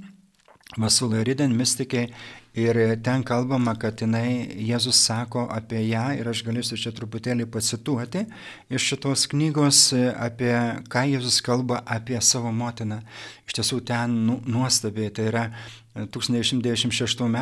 Vasulai 0.79 1.25
Riden 1.27 1.57
mystikai 1.59 2.07
Ir 2.55 2.75
ten 3.05 3.23
kalbama, 3.23 3.77
kad 3.79 4.01
jinai, 4.03 4.43
Jėzus 4.67 4.99
sako 5.07 5.45
apie 5.55 5.85
ją 5.87 6.09
ir 6.19 6.27
aš 6.27 6.41
galėsiu 6.43 6.75
čia 6.83 6.91
truputėlį 6.91 7.45
pacituoti 7.47 8.25
iš 8.67 8.89
šitos 8.91 9.29
knygos, 9.31 9.93
apie 9.95 10.51
ką 10.91 11.05
Jėzus 11.13 11.39
kalba 11.47 11.79
apie 11.87 12.19
savo 12.19 12.51
motiną. 12.51 13.05
Iš 13.47 13.61
tiesų 13.61 13.79
ten 13.87 14.17
nu, 14.27 14.41
nuostabiai, 14.51 15.13
tai 15.15 15.29
yra 15.31 15.45
1996 15.95 17.21
m. 17.27 17.37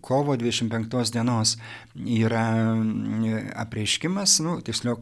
kovo 0.00 0.36
25 0.36 1.12
dienos 1.12 1.56
yra 1.94 2.44
apreiškimas, 3.60 4.38
nu, 4.40 4.56
tiksliau 4.64 4.96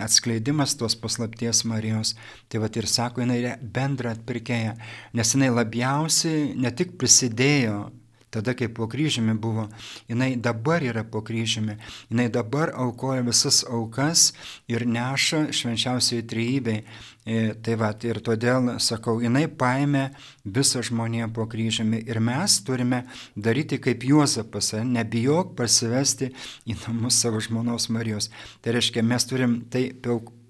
atskleidimas 0.00 0.76
tos 0.80 0.96
paslapties 0.96 1.64
Marijos. 1.68 2.14
Tai 2.48 2.64
va 2.64 2.70
ir 2.72 2.88
sako, 2.88 3.24
jinai 3.24 3.40
yra 3.42 3.56
bendra 3.60 4.14
atpirkėja, 4.16 4.76
nes 5.12 5.34
jinai 5.36 5.52
labiausiai 5.52 6.54
ne 6.56 6.72
tik 6.72 6.96
prisidėjo 7.00 7.90
tada, 8.32 8.54
kai 8.56 8.68
po 8.72 8.88
kryžiumi 8.88 9.34
buvo, 9.38 9.68
jinai 10.08 10.34
dabar 10.40 10.82
yra 10.82 11.04
po 11.04 11.22
kryžiumi, 11.22 11.76
jinai 12.10 12.28
dabar 12.32 12.72
aukoja 12.74 13.22
visas 13.26 13.62
aukas 13.68 14.32
ir 14.72 14.86
neša 14.88 15.50
švenčiausiai 15.52 16.24
trejybei. 16.28 16.82
E, 17.22 17.52
tai 17.62 17.76
va, 17.78 17.92
ir 18.02 18.18
todėl 18.18 18.72
sakau, 18.82 19.20
jinai 19.22 19.44
paėmė 19.46 20.08
visą 20.42 20.80
žmoniją 20.82 21.28
po 21.30 21.44
kryžiumi 21.46 22.00
ir 22.10 22.18
mes 22.18 22.56
turime 22.66 23.04
daryti 23.38 23.78
kaip 23.78 24.02
Juozapas, 24.08 24.72
nebijok 24.82 25.52
pasivesti 25.60 26.32
į 26.66 26.80
namus 26.80 27.20
savo 27.22 27.38
žmonos 27.38 27.86
Marijos. 27.94 28.32
Tai 28.58 28.74
reiškia, 28.74 29.06
mes 29.06 29.28
turim 29.30 29.60
tai 29.70 29.92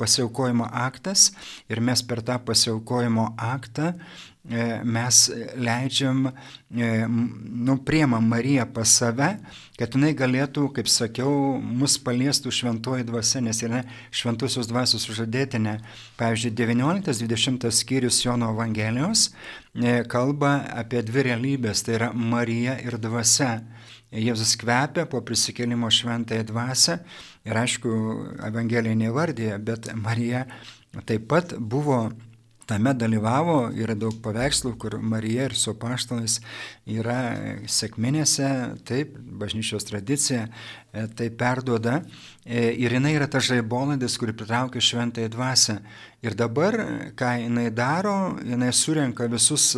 pasiaukojimo 0.01 0.65
aktas 0.73 1.31
ir 1.69 1.85
mes 1.85 2.01
per 2.09 2.25
tą 2.25 2.39
pasiaukojimo 2.47 3.35
aktą 3.37 3.93
mes 4.45 5.31
leidžiam, 5.55 6.33
e, 6.75 7.07
nu, 7.55 7.77
priemam 7.85 8.25
Mariją 8.27 8.67
pas 8.75 8.91
save, 8.91 9.29
kad 9.79 9.95
jinai 9.95 10.11
galėtų, 10.19 10.67
kaip 10.75 10.89
sakiau, 10.91 11.61
mus 11.63 11.95
paliestų 12.03 12.51
šventoji 12.51 13.07
dvasia, 13.07 13.43
nes 13.47 13.63
yra 13.63 13.85
šventosios 14.11 14.67
dvasios 14.67 15.07
užadėtinė. 15.13 15.77
Pavyzdžiui, 16.19 16.55
19-20 16.59 17.71
skyrius 17.71 18.19
Jono 18.25 18.51
Evangelijos 18.57 19.29
e, 19.31 20.03
kalba 20.11 20.57
apie 20.75 21.05
dvi 21.07 21.29
realybės, 21.31 21.85
tai 21.87 22.01
yra 22.01 22.11
Marija 22.13 22.75
ir 22.83 22.99
dvasia. 22.99 23.61
Jėzus 24.13 24.59
kvepia 24.61 25.07
po 25.09 25.23
prisikėlimo 25.25 25.89
šventąją 25.89 26.45
dvasę 26.51 26.99
ir 27.49 27.63
aišku, 27.63 27.95
Evangelija 28.51 28.99
nevardėja, 29.07 29.57
bet 29.63 29.89
Marija 29.97 30.45
taip 31.09 31.31
pat 31.31 31.55
buvo 31.57 32.11
tame 32.73 32.95
dalyvavo, 32.97 33.57
yra 33.77 33.93
daug 33.99 34.15
paveikslų, 34.25 34.73
kur 34.81 34.97
Marija 35.05 35.51
ir 35.51 35.55
su 35.59 35.75
paštalais 35.77 36.39
yra 36.89 37.19
sėkminėse, 37.69 38.49
taip, 38.89 39.13
bažnyčios 39.43 39.85
tradicija 39.91 40.47
e, 40.47 41.05
tai 41.19 41.29
perduoda 41.37 41.99
e, 42.01 42.71
ir 42.81 42.97
jinai 42.97 43.13
yra 43.19 43.29
ta 43.29 43.43
žaiboladis, 43.45 44.17
kuri 44.17 44.33
pritraukia 44.33 44.81
šventąją 44.81 45.33
dvasę. 45.35 45.79
Ir 46.25 46.39
dabar, 46.39 46.79
ką 47.19 47.35
jinai 47.43 47.69
daro, 47.77 48.17
jinai 48.47 48.73
surenka 48.73 49.29
visus, 49.29 49.75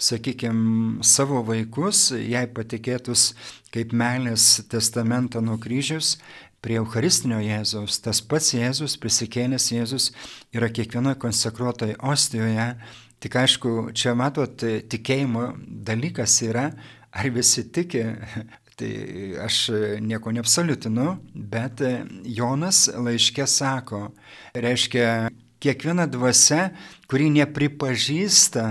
sakykime, 0.00 1.04
savo 1.04 1.42
vaikus, 1.44 2.08
jai 2.16 2.46
patikėtus 2.48 3.34
kaip 3.74 3.92
meilės 3.92 4.62
testamentą 4.70 5.44
nuo 5.44 5.60
kryžius 5.60 6.16
prie 6.64 6.78
Eucharistinio 6.80 7.40
Jėzaus, 7.42 7.98
tas 8.04 8.20
pats 8.20 8.52
Jėzus, 8.54 8.96
prisikėlęs 9.00 9.70
Jėzus 9.72 10.10
yra 10.54 10.68
kiekvienoje 10.72 11.18
konsekruotoje 11.22 11.96
ostijoje. 12.12 12.72
Tik 13.20 13.36
aišku, 13.36 13.72
čia 13.96 14.14
matot, 14.16 14.62
tikėjimo 14.62 15.50
dalykas 15.90 16.38
yra, 16.46 16.70
ar 17.12 17.28
visi 17.34 17.66
tiki, 17.72 18.04
tai 18.80 18.92
aš 19.44 19.58
nieko 20.00 20.32
neabsoliutinu, 20.32 21.08
bet 21.34 21.82
Jonas 22.24 22.86
laiškė 22.96 23.44
sako, 23.48 24.06
reiškia, 24.56 25.28
kiekviena 25.60 26.08
dvasia, 26.08 26.70
kuri 27.10 27.28
nepripažįsta 27.34 28.66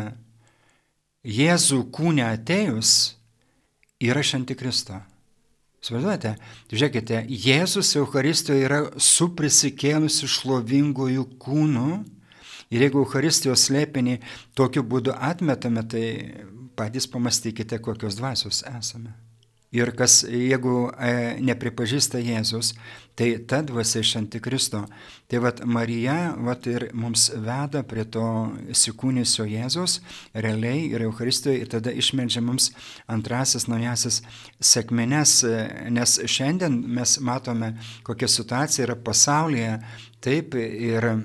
Jėzų 1.29 1.81
kūnę 1.91 2.23
atėjus, 2.25 2.91
yra 3.99 4.23
šantikristo. 4.23 4.95
Suvaizduojate, 5.79 6.33
žiūrėkite, 6.73 7.21
Jėzus 7.31 7.93
Eucharistijoje 8.01 8.65
yra 8.67 8.79
su 8.99 9.29
prisikėlusiu 9.35 10.27
šlovingųjų 10.27 11.23
kūnu 11.39 11.87
ir 12.69 12.83
jeigu 12.83 13.05
Eucharistijos 13.05 13.63
slėpinį 13.69 14.17
tokiu 14.59 14.83
būdu 14.83 15.15
atmetame, 15.15 15.85
tai 15.87 16.03
patys 16.75 17.07
pamastykite, 17.07 17.79
kokios 17.83 18.19
dvasios 18.19 18.65
esame. 18.67 19.15
Ir 19.69 19.91
kas, 19.93 20.23
jeigu 20.25 20.87
e, 20.97 21.37
nepripažįsta 21.45 22.17
Jėzus, 22.17 22.71
tai 23.13 23.35
ta 23.45 23.59
dvasia 23.61 24.01
iš 24.01 24.15
Antikristo. 24.17 24.81
Tai 25.29 25.41
vad 25.43 25.61
Marija 25.69 26.33
vat, 26.41 26.65
ir 26.65 26.87
mums 26.97 27.27
veda 27.35 27.83
prie 27.85 28.07
to 28.09 28.23
įsikūnysio 28.73 29.45
Jėzus, 29.45 29.99
realiai 30.33 30.87
ir 30.89 31.05
Eucharistijoje, 31.05 31.61
ir 31.61 31.69
tada 31.69 31.93
išmeldžia 31.93 32.41
mums 32.41 32.71
antrasis 33.05 33.67
naujasis 33.69 34.23
sėkmenes, 34.57 35.35
nes 35.93 36.17
šiandien 36.25 36.81
mes 36.97 37.19
matome, 37.21 37.75
kokia 38.07 38.31
situacija 38.31 38.87
yra 38.87 38.97
pasaulyje, 38.97 39.75
taip 40.25 40.57
ir 40.57 41.11
e, 41.13 41.17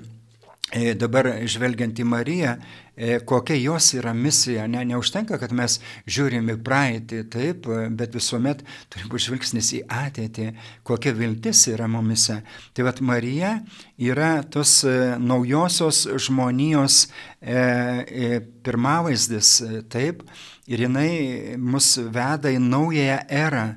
dabar 0.99 1.29
žvelgiant 1.47 1.99
į 2.01 2.07
Mariją, 2.09 2.55
E, 2.97 3.19
kokia 3.19 3.55
jos 3.59 3.93
yra 3.93 4.13
misija. 4.13 4.67
Ne, 4.67 4.85
neužtenka, 4.87 5.35
kad 5.39 5.51
mes 5.51 5.81
žiūrim 6.07 6.47
į 6.53 6.55
praeitį, 6.63 7.21
taip, 7.31 7.67
bet 7.99 8.15
visuomet 8.15 8.61
turi 8.93 9.09
būti 9.11 9.25
žvilgsnis 9.27 9.71
į 9.75 9.81
ateitį, 9.91 10.45
kokia 10.87 11.11
viltis 11.17 11.65
yra 11.73 11.89
mumise. 11.91 12.39
Tai 12.73 12.87
vad 12.87 13.01
Marija 13.03 13.57
yra 13.99 14.31
tos 14.47 14.77
e, 14.87 14.95
naujosios 15.19 16.05
žmonijos 16.27 17.01
e, 17.03 17.59
e, 17.59 18.39
pirmavaizdis, 18.63 19.57
taip, 19.91 20.23
ir 20.71 20.87
jinai 20.87 21.11
mus 21.59 21.97
veda 21.99 22.53
į 22.53 22.63
naująją 22.63 23.19
erą. 23.27 23.67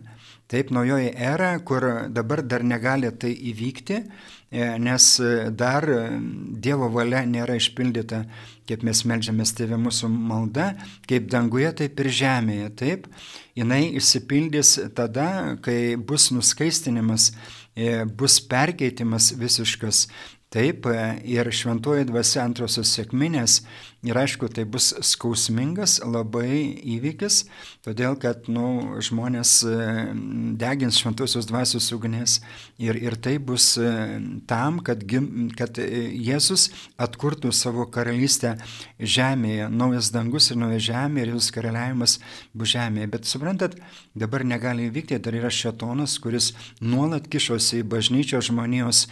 Taip, 0.48 0.70
naujoji 0.72 1.10
era, 1.12 1.50
kur 1.60 1.84
dabar 2.08 2.40
dar 2.40 2.62
negali 2.64 3.10
tai 3.20 3.34
įvykti, 3.50 3.98
nes 4.50 5.06
dar 5.52 5.84
Dievo 6.64 6.88
valia 6.92 7.20
nėra 7.28 7.58
išpildyta 7.60 8.22
kaip 8.68 8.84
mes 8.86 9.00
melžiamės 9.08 9.54
tėvė 9.56 9.78
mūsų 9.80 10.10
malda, 10.12 10.72
kaip 11.08 11.28
danguje, 11.32 11.70
taip 11.80 12.00
ir 12.02 12.10
žemėje. 12.20 12.70
Taip, 12.78 13.06
jinai 13.56 13.94
išsipildys 13.98 14.74
tada, 14.96 15.56
kai 15.64 15.96
bus 15.96 16.28
nuskaistinimas, 16.34 17.30
e, 17.72 18.04
bus 18.04 18.38
perkeitimas 18.50 19.32
visiškas. 19.40 20.06
Taip, 20.48 20.86
ir 21.28 21.50
šventuoji 21.52 22.06
dvasia 22.08 22.40
antrosios 22.46 22.88
sėkminės 22.96 23.58
ir 24.08 24.16
aišku, 24.16 24.48
tai 24.48 24.62
bus 24.64 24.94
skausmingas 25.04 25.98
labai 26.00 26.78
įvykis, 26.94 27.42
todėl 27.84 28.16
kad 28.16 28.48
nu, 28.48 28.96
žmonės 29.04 29.52
e, 29.68 29.74
degins 30.56 31.02
šventosios 31.02 31.50
dvasios 31.50 31.90
ugnis 31.92 32.38
ir, 32.80 32.96
ir 32.96 33.18
tai 33.20 33.36
bus 33.36 33.74
e, 33.76 33.92
tam, 34.48 34.80
kad, 34.86 35.04
kad 35.60 35.82
Jėzus 35.82 36.70
atkurtų 36.96 37.52
savo 37.52 37.84
karalystę 37.92 38.56
žemėje, 38.96 39.68
naujas 39.68 40.08
dangus 40.16 40.48
ir 40.48 40.62
nauja 40.64 40.80
žemė 40.88 41.26
ir 41.26 41.34
Jėzus 41.34 41.52
karaliavimas 41.58 42.18
bus 42.56 42.72
žemėje. 42.72 43.12
Bet 43.18 43.28
suprantat, 43.28 43.76
dabar 44.16 44.48
negali 44.48 44.88
įvykti, 44.88 45.20
dar 45.20 45.36
yra 45.42 45.52
šetonas, 45.52 46.16
kuris 46.24 46.54
nuolat 46.80 47.28
kišosi 47.28 47.82
į 47.82 47.88
bažnyčios 47.98 48.48
žmonijos 48.48 49.08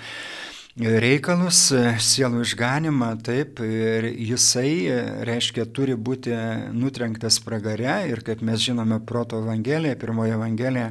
reikalus, 0.77 1.71
sielų 2.05 2.43
išganimą, 2.45 3.11
taip, 3.25 3.61
ir 3.65 4.11
jisai, 4.13 4.89
reiškia, 5.25 5.65
turi 5.73 5.97
būti 5.97 6.35
nutrenktas 6.77 7.41
pragare 7.41 8.03
ir 8.11 8.21
kaip 8.27 8.43
mes 8.45 8.61
žinome, 8.61 9.01
proto 9.07 9.41
evangelija, 9.41 9.97
pirmoji 9.97 10.37
evangelija, 10.37 10.91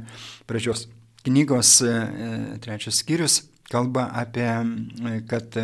pradžios 0.49 0.87
knygos 1.25 1.77
trečias 2.61 3.01
skyrius 3.01 3.43
kalba 3.69 4.09
apie, 4.13 4.49
kad 5.29 5.57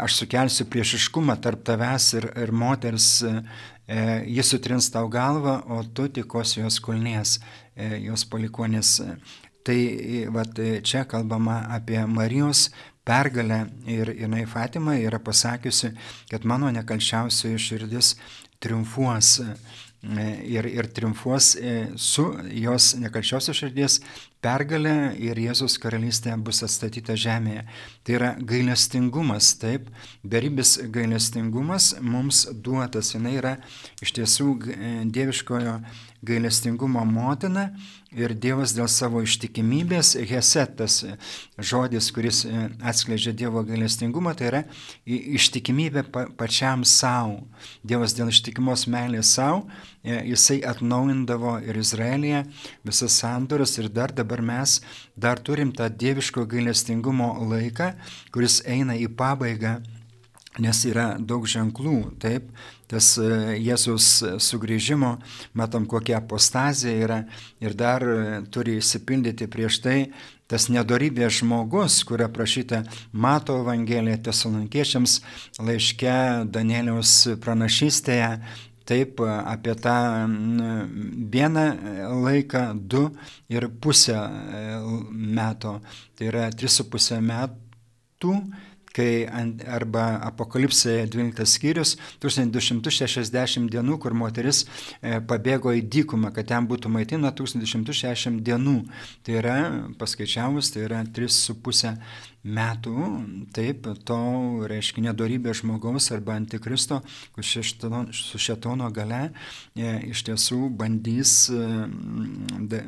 aš 0.00 0.16
sukelsiu 0.20 0.66
priešiškumą 0.68 1.36
tarp 1.40 1.64
tavęs 1.64 2.10
ir, 2.18 2.28
ir 2.40 2.52
moters, 2.52 3.22
jis 4.28 4.52
sutrins 4.52 4.90
tau 4.92 5.08
galvą, 5.12 5.60
o 5.72 5.82
tu 5.84 6.08
tikos 6.08 6.58
jos 6.58 6.80
kulnės, 6.84 7.38
jos 7.76 8.26
palikonės. 8.28 8.98
Tai 9.64 9.80
vat, 10.32 10.56
čia 10.88 11.04
kalbama 11.08 11.60
apie 11.68 12.00
Marijos 12.08 12.70
pergalę 13.04 13.64
ir 13.86 14.14
jinai 14.18 14.46
Fatima 14.46 14.96
yra 14.98 15.18
pasakiusi, 15.18 15.92
kad 16.30 16.44
mano 16.44 16.70
nekalčiausioji 16.70 17.58
širdis 17.58 18.14
triumfuos 18.60 19.38
e, 19.40 20.26
ir, 20.48 20.68
ir 20.68 20.88
triumfuos 20.94 21.54
e, 21.56 21.74
su 21.96 22.26
jos 22.62 22.94
nekalčiausios 23.00 23.56
širdies 23.56 24.00
pergalė 24.44 25.14
ir 25.20 25.38
Jėzus 25.40 25.76
karalystė 25.80 26.34
bus 26.40 26.62
atstatyta 26.66 27.16
žemėje. 27.18 27.64
Tai 28.04 28.16
yra 28.16 28.30
gailestingumas, 28.52 29.52
taip, 29.60 29.88
beribis 30.22 30.76
gailestingumas 30.92 31.94
mums 32.00 32.46
duotas, 32.52 33.14
jinai 33.14 33.36
yra 33.38 33.56
iš 34.00 34.14
tiesų 34.18 34.54
dieviškojo 35.12 35.80
gailestingumo 36.22 37.04
motina 37.04 37.70
ir 38.12 38.34
Dievas 38.34 38.74
dėl 38.74 38.88
savo 38.90 39.22
ištikimybės, 39.24 40.16
hesetas 40.28 40.98
žodis, 41.56 42.10
kuris 42.12 42.42
e, 42.44 42.66
atskleidžia 42.82 43.32
Dievo 43.36 43.62
gailestingumą, 43.66 44.34
tai 44.36 44.48
yra 44.50 44.62
ištikimybė 45.06 46.04
pačiam 46.38 46.84
savo. 46.84 47.44
Dievas 47.86 48.16
dėl 48.18 48.32
ištikimos 48.32 48.88
meilės 48.90 49.32
savo, 49.36 49.62
e, 50.02 50.18
jisai 50.32 50.58
atnaujindavo 50.66 51.60
ir 51.64 51.78
Izraelyje 51.80 52.44
visas 52.86 53.20
sandoras 53.22 53.78
ir 53.78 53.88
dar 53.88 54.12
dabar 54.12 54.29
mes 54.38 54.78
dar 55.18 55.42
turim 55.42 55.74
tą 55.74 55.90
dieviško 55.90 56.46
gailestingumo 56.46 57.32
laiką, 57.50 57.96
kuris 58.30 58.62
eina 58.70 58.94
į 58.94 59.10
pabaigą 59.18 59.80
nes 60.58 60.82
yra 60.88 61.14
daug 61.18 61.46
ženklų, 61.48 62.16
taip, 62.22 62.48
tas 62.90 63.12
e, 63.20 63.56
Jėzus 63.62 64.08
sugrįžimo, 64.42 65.14
matom, 65.54 65.86
kokia 65.86 66.18
apostazija 66.18 66.96
yra 67.04 67.20
ir 67.62 67.76
dar 67.78 68.02
e, 68.02 68.18
turi 68.50 68.80
įsipildyti 68.80 69.48
prieš 69.50 69.80
tai 69.84 69.98
tas 70.50 70.66
nedorybės 70.66 71.36
žmogus, 71.38 72.00
kurio 72.02 72.26
prašyta 72.34 72.82
Mato 73.12 73.60
Evangelija 73.62 74.18
tesalonkiečiams 74.26 75.20
laiške 75.62 76.16
Danieliaus 76.50 77.12
pranašystėje, 77.44 78.32
taip 78.90 79.22
apie 79.24 79.76
tą 79.78 79.96
vieną 81.32 81.66
laiką, 82.26 82.64
du 82.74 83.06
ir 83.52 83.68
pusę 83.82 84.18
e, 84.18 84.64
metų, 85.38 85.76
tai 86.18 86.32
yra 86.32 86.48
tris 86.50 86.80
su 86.80 86.88
pusę 86.90 87.20
metų 87.22 88.34
kai 88.94 89.26
arba 89.70 90.04
apokalipsėje 90.26 91.06
12 91.12 91.46
skyrius 91.48 91.94
1260 92.22 93.70
dienų, 93.70 93.98
kur 94.02 94.16
moteris 94.18 94.64
e, 94.66 95.20
pabėgo 95.22 95.74
į 95.78 95.84
dykumą, 95.94 96.32
kad 96.34 96.50
ten 96.50 96.66
būtų 96.70 96.90
maitina 96.92 97.30
1260 97.36 98.42
dienų. 98.46 98.76
Tai 99.26 99.38
yra, 99.38 99.56
paskaičiavus, 100.00 100.72
tai 100.74 100.86
yra 100.88 101.04
3,5 101.06 101.94
metų, 102.40 102.94
taip, 103.52 103.84
to 104.08 104.16
reiškia 104.70 105.04
nedorybė 105.10 105.52
žmogaus 105.56 106.08
arba 106.14 106.38
antikristo, 106.38 107.02
su 107.36 108.40
šetono 108.40 108.88
gale 108.96 109.20
e, 109.76 109.92
iš 110.08 110.24
tiesų 110.28 110.70
bandys 110.80 111.34
e, 111.52 111.60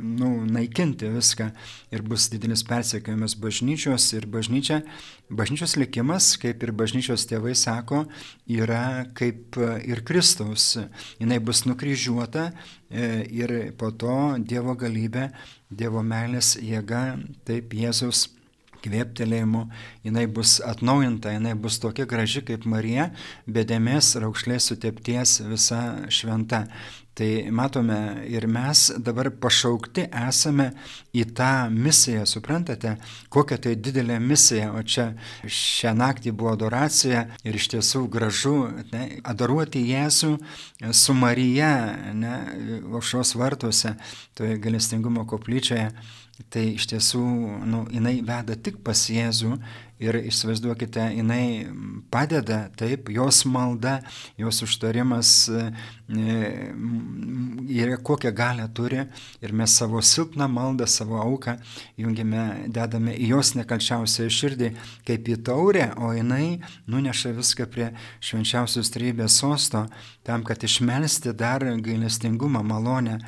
nu, 0.01 0.31
naikinti 0.49 1.11
viską 1.13 1.51
ir 1.93 2.05
bus 2.07 2.31
didelis 2.33 2.65
persekiojimas 2.65 3.37
bažnyčios 3.37 4.09
ir 4.17 4.27
bažnyčia, 4.33 4.81
bažnyčios 5.29 5.77
likimas, 5.77 6.33
kaip 6.41 6.65
ir 6.65 6.73
bažnyčios 6.73 7.29
tėvai 7.29 7.55
sako, 7.59 8.07
yra 8.49 9.05
kaip 9.17 9.61
ir 9.85 10.05
Kristaus. 10.09 10.79
Jis 11.21 11.45
bus 11.45 11.67
nukryžiuota 11.69 12.51
e, 12.89 13.27
ir 13.29 13.57
po 13.77 13.93
to 13.93 14.39
Dievo 14.41 14.79
galybė, 14.81 15.29
Dievo 15.69 16.01
meilės 16.05 16.57
jėga, 16.61 17.19
taip 17.49 17.77
Jėzus 17.77 18.31
kvėptelėjimu, 18.85 19.67
jinai 20.07 20.27
bus 20.27 20.59
atnaujinta, 20.67 21.35
jinai 21.37 21.55
bus 21.59 21.79
tokia 21.83 22.07
graži 22.11 22.45
kaip 22.47 22.67
Marija, 22.69 23.11
bedėmės 23.47 24.15
raukšlės 24.23 24.73
sutepties 24.73 25.41
visa 25.47 25.83
šventa. 26.13 26.67
Tai 27.13 27.51
matome 27.53 28.25
ir 28.25 28.47
mes 28.49 28.87
dabar 29.05 29.29
pašaukti 29.37 30.07
esame 30.17 30.71
į 31.13 31.27
tą 31.37 31.69
misiją, 31.69 32.23
suprantate, 32.25 32.95
kokia 33.29 33.59
tai 33.61 33.75
didelė 33.77 34.17
misija, 34.17 34.71
o 34.73 34.81
čia 34.81 35.11
šią 35.45 35.93
naktį 35.99 36.33
buvo 36.33 36.55
adoracija 36.57 37.27
ir 37.45 37.59
iš 37.61 37.69
tiesų 37.75 38.07
gražu 38.15 38.55
ne, 38.95 39.03
adoruoti 39.29 39.85
Jėzų 39.91 40.33
su 40.97 41.19
Marija, 41.19 41.75
ne, 42.17 42.33
aušros 42.95 43.37
vartuose, 43.37 43.93
toje 44.33 44.57
galestingumo 44.65 45.29
koplyčioje 45.29 45.91
tai 46.53 46.73
iš 46.77 46.89
tiesų 46.93 47.23
nu, 47.69 47.85
jinai 47.93 48.19
veda 48.25 48.57
tik 48.57 48.81
pas 48.85 48.99
Jėzų 49.13 49.57
ir 50.03 50.17
įsivaizduokite, 50.19 51.05
jinai 51.15 51.69
padeda, 52.11 52.65
taip, 52.79 53.11
jos 53.13 53.45
malda, 53.47 54.01
jos 54.41 54.63
užtarimas 54.67 55.31
yra 56.11 57.95
e, 57.95 58.01
kokią 58.03 58.33
galę 58.35 58.67
turi 58.75 59.05
ir 59.45 59.55
mes 59.55 59.77
savo 59.79 60.03
silpną 60.03 60.49
maldą, 60.51 60.89
savo 60.91 61.21
auką 61.23 61.55
jungiame, 62.01 62.67
dedame 62.75 63.15
į 63.15 63.31
jos 63.35 63.55
nekalčiausią 63.61 64.27
širdį 64.33 64.73
kaip 65.07 65.31
į 65.31 65.39
taurę, 65.47 65.93
o 66.03 66.13
jinai 66.17 66.59
nuneša 66.91 67.35
viską 67.39 67.69
prie 67.71 67.93
švenčiausios 68.25 68.91
trybės 68.95 69.39
sosto 69.45 69.87
tam, 70.27 70.43
kad 70.47 70.65
išmelsti 70.67 71.37
dar 71.37 71.63
gailestingumą, 71.63 72.65
malonę. 72.67 73.21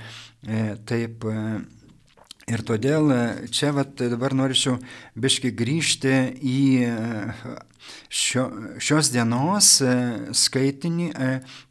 E, 0.44 0.74
taip, 0.84 1.24
e, 1.24 1.62
Ir 2.50 2.60
todėl 2.60 3.08
e, 3.08 3.20
čia 3.48 3.70
vat, 3.72 3.96
dabar 3.96 4.34
norėčiau 4.36 4.76
biški 5.16 5.48
grįžti 5.56 6.12
į 6.44 6.60
e, 6.84 6.96
šio, 8.12 8.44
šios 8.76 9.08
dienos 9.14 9.78
e, 9.80 9.94
skaitinį 10.36 11.08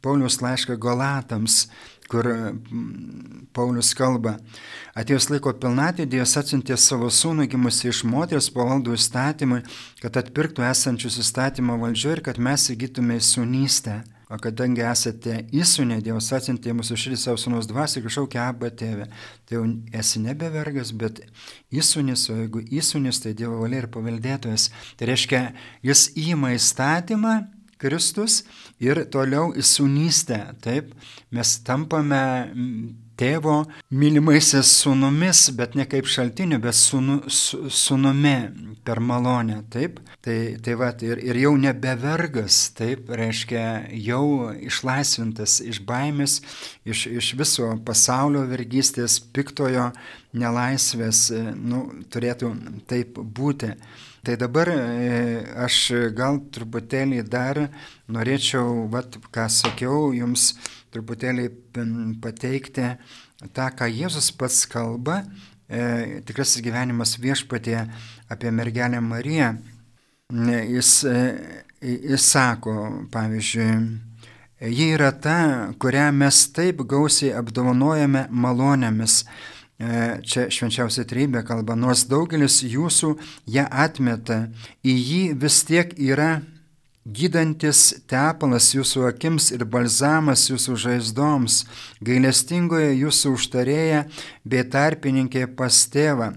Paulius 0.02 0.40
laišką 0.42 0.74
Golatams, 0.82 1.68
kur 2.10 2.26
Paulius 3.54 3.92
kalba. 3.96 4.34
Atėjus 4.98 5.30
laiko 5.30 5.54
pilnatį, 5.62 6.08
Dievas 6.10 6.34
atsiuntė 6.42 6.76
savo 6.78 7.06
sūnų 7.06 7.46
gimusi 7.54 7.88
iš 7.92 8.02
moters 8.10 8.50
pavaldų 8.54 8.98
įstatymui, 8.98 9.62
kad 10.02 10.18
atpirktų 10.20 10.66
esančius 10.66 11.20
įstatymo 11.22 11.78
valdžio 11.80 12.16
ir 12.16 12.24
kad 12.26 12.42
mes 12.42 12.66
įgytume 12.74 13.22
sūnystę. 13.22 14.02
O 14.32 14.38
kadangi 14.40 14.84
esate 14.88 15.42
įsūnė, 15.52 15.98
Dievas 16.04 16.30
atsintė 16.32 16.72
mūsų 16.76 16.96
širdį 17.00 17.18
savo 17.20 17.40
sūnus 17.40 17.68
dvasį, 17.68 18.04
kažkokia 18.06 18.46
abba 18.48 18.70
tėvė. 18.72 19.08
Tai 19.44 19.58
jau 19.58 19.64
esi 20.00 20.22
nebevergas, 20.24 20.94
bet 20.96 21.20
įsūnis, 21.74 22.28
o 22.32 22.38
jeigu 22.38 22.64
įsūnis, 22.64 23.20
tai 23.20 23.34
Dievo 23.36 23.60
valia 23.60 23.82
ir 23.82 23.90
paveldėtojas. 23.92 24.70
Tai 24.96 25.10
reiškia, 25.12 25.42
jis 25.84 26.06
įima 26.24 26.54
įstatymą, 26.56 27.36
Kristus 27.84 28.42
ir 28.80 29.02
toliau 29.12 29.52
įsūnystę. 29.60 30.40
Taip, 30.64 30.94
mes 31.34 31.56
tampame 31.66 32.22
tėvo 33.18 33.62
mylimaisiais 33.94 34.70
sunumis, 34.80 35.46
bet 35.56 35.74
ne 35.78 35.86
kaip 35.90 36.08
šaltiniu, 36.10 36.58
bet 36.62 36.76
sunu, 36.78 37.20
su, 37.30 37.68
sunumi 37.70 38.34
per 38.84 39.00
malonę, 39.00 39.60
taip. 39.72 40.00
Tai, 40.24 40.36
tai 40.64 40.76
va, 40.80 40.90
ir, 41.04 41.20
ir 41.20 41.38
jau 41.42 41.52
nebevergas, 41.60 42.60
taip, 42.78 43.10
reiškia, 43.20 43.64
jau 44.06 44.52
išlaisvintas 44.56 45.58
iš 45.64 45.82
baimės, 45.84 46.40
iš, 46.88 47.06
iš 47.12 47.34
viso 47.38 47.68
pasaulio 47.84 48.46
vergystės, 48.48 49.18
piktojo 49.34 49.90
nelaisvės, 50.34 51.28
nu, 51.54 51.86
turėtų 52.10 52.50
taip 52.90 53.20
būti. 53.20 53.74
Tai 54.24 54.38
dabar 54.40 54.70
aš 55.66 55.76
gal 56.16 56.38
truputėlį 56.54 57.20
dar 57.28 57.58
norėčiau, 58.08 58.86
vat, 58.88 59.18
ką 59.34 59.44
sakiau, 59.52 60.14
jums 60.16 60.54
truputėlį 60.94 61.50
pateikti 62.24 62.86
tą, 63.52 63.68
ką 63.76 63.88
Jėzus 63.90 64.30
pats 64.38 64.62
kalba, 64.70 65.20
e, 65.68 66.22
tikrasis 66.24 66.62
gyvenimas 66.64 67.18
viešpatė 67.20 67.82
apie 68.32 68.52
mergelę 68.54 69.02
Mariją. 69.04 69.54
Jis, 70.32 70.92
e, 71.04 71.20
jis 71.82 72.28
sako, 72.30 72.76
pavyzdžiui, 73.12 73.72
ji 74.64 74.86
yra 74.96 75.10
ta, 75.12 75.38
kurią 75.76 76.08
mes 76.16 76.46
taip 76.56 76.80
gausiai 76.88 77.34
apdovanojame 77.36 78.28
malonėmis. 78.30 79.24
E, 79.74 80.20
čia 80.22 80.46
švenčiausia 80.54 81.02
trybė 81.10 81.42
kalba, 81.46 81.74
nors 81.74 82.04
daugelis 82.06 82.60
jūsų 82.62 83.16
ją 83.50 83.64
atmeta, 83.66 84.44
į 84.86 84.94
jį 84.94 85.22
vis 85.42 85.64
tiek 85.66 85.90
yra 85.98 86.44
gydantis 87.04 87.90
tepalas 88.08 88.70
jūsų 88.72 89.08
akims 89.10 89.50
ir 89.52 89.66
balzamas 89.68 90.46
jūsų 90.48 90.76
žaizdoms, 90.86 91.64
gailestingoje 92.06 92.94
jūsų 93.02 93.34
užtarėja 93.36 94.04
bei 94.46 94.64
tarpininkė 94.64 95.48
pas 95.58 95.82
tėvą. 95.92 96.32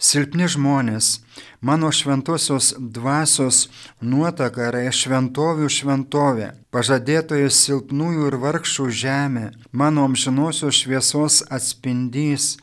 Silpni 0.00 0.46
žmonės, 0.48 1.18
mano 1.60 1.90
šventosios 1.92 2.70
dvasios 2.80 3.66
nuotaka 4.00 4.70
yra 4.70 4.86
šventovių 4.96 5.68
šventovė, 5.74 6.46
pažadėtojas 6.72 7.58
silpnųjų 7.66 8.30
ir 8.30 8.36
vargšų 8.40 8.86
žemė, 9.02 9.44
mano 9.76 10.06
amžinosios 10.08 10.78
šviesos 10.80 11.42
atspindys, 11.52 12.54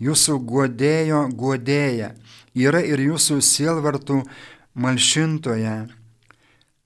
jūsų 0.00 0.38
godėjo 0.54 1.26
godėja, 1.36 2.14
yra 2.56 2.80
ir 2.80 3.04
jūsų 3.10 3.42
sielvartų 3.44 4.22
malšintoje 4.72 5.76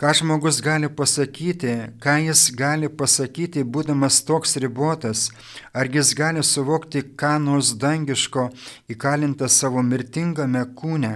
Ką 0.01 0.15
žmogus 0.17 0.63
gali 0.65 0.89
pasakyti, 0.89 1.73
ką 2.01 2.15
jis 2.25 2.47
gali 2.57 2.89
pasakyti, 2.89 3.61
būdamas 3.73 4.23
toks 4.25 4.57
ribotas, 4.63 5.27
ar 5.77 5.91
jis 5.93 6.15
gali 6.17 6.41
suvokti, 6.41 7.03
ką 7.21 7.35
nors 7.45 7.75
dangiško 7.83 8.47
įkalinta 8.89 9.45
savo 9.53 9.85
mirtingame 9.85 10.63
kūne, 10.79 11.13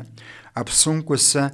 apsunkusią 0.60 1.46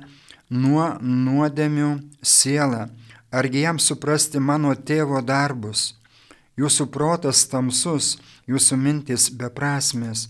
nuo 0.50 0.88
nuodėmių 0.98 1.92
sielą, 2.34 2.88
argi 3.30 3.62
jam 3.62 3.78
suprasti 3.78 4.42
mano 4.42 4.74
tėvo 4.74 5.22
darbus. 5.22 5.92
Jūsų 6.58 6.90
protas 6.90 7.46
tamsus, 7.46 8.16
jūsų 8.50 8.74
mintis 8.74 9.30
beprasmės. 9.30 10.26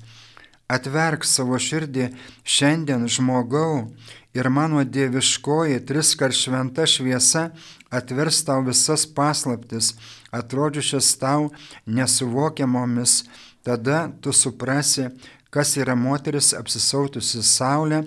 Atverk 0.69 1.25
savo 1.25 1.57
širdį 1.59 2.13
šiandien 2.45 3.09
žmogau 3.09 3.89
ir 4.35 4.49
mano 4.49 4.85
dieviškoji 4.85 5.85
triskart 5.87 6.37
šventa 6.37 6.87
šviesa 6.87 7.51
atvers 7.91 8.45
tau 8.47 8.63
visas 8.63 9.07
paslaptis, 9.07 9.95
atrodžiusias 10.31 11.17
tau 11.19 11.51
nesuvokiamomis, 11.87 13.25
tada 13.63 14.11
tu 14.21 14.33
suprasi, 14.33 15.09
kas 15.51 15.75
yra 15.77 15.97
moteris 15.99 16.53
apsisautusi 16.55 17.43
saulė 17.43 18.05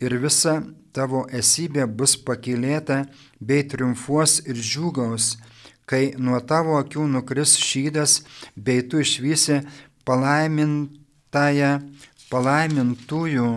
ir 0.00 0.16
visa 0.22 0.62
tavo 0.96 1.26
esybė 1.40 1.84
bus 1.86 2.16
pakilėta 2.16 3.02
bei 3.40 3.66
triumfuos 3.68 4.40
ir 4.48 4.56
džiūgaus, 4.56 5.36
kai 5.84 6.16
nuo 6.16 6.40
tavo 6.40 6.78
akių 6.80 7.04
nukris 7.12 7.58
šydas, 7.60 8.22
bei 8.56 8.80
tu 8.88 9.04
išvysi 9.04 9.60
palaimintąją, 10.08 11.72
palaimintųjų 12.32 13.50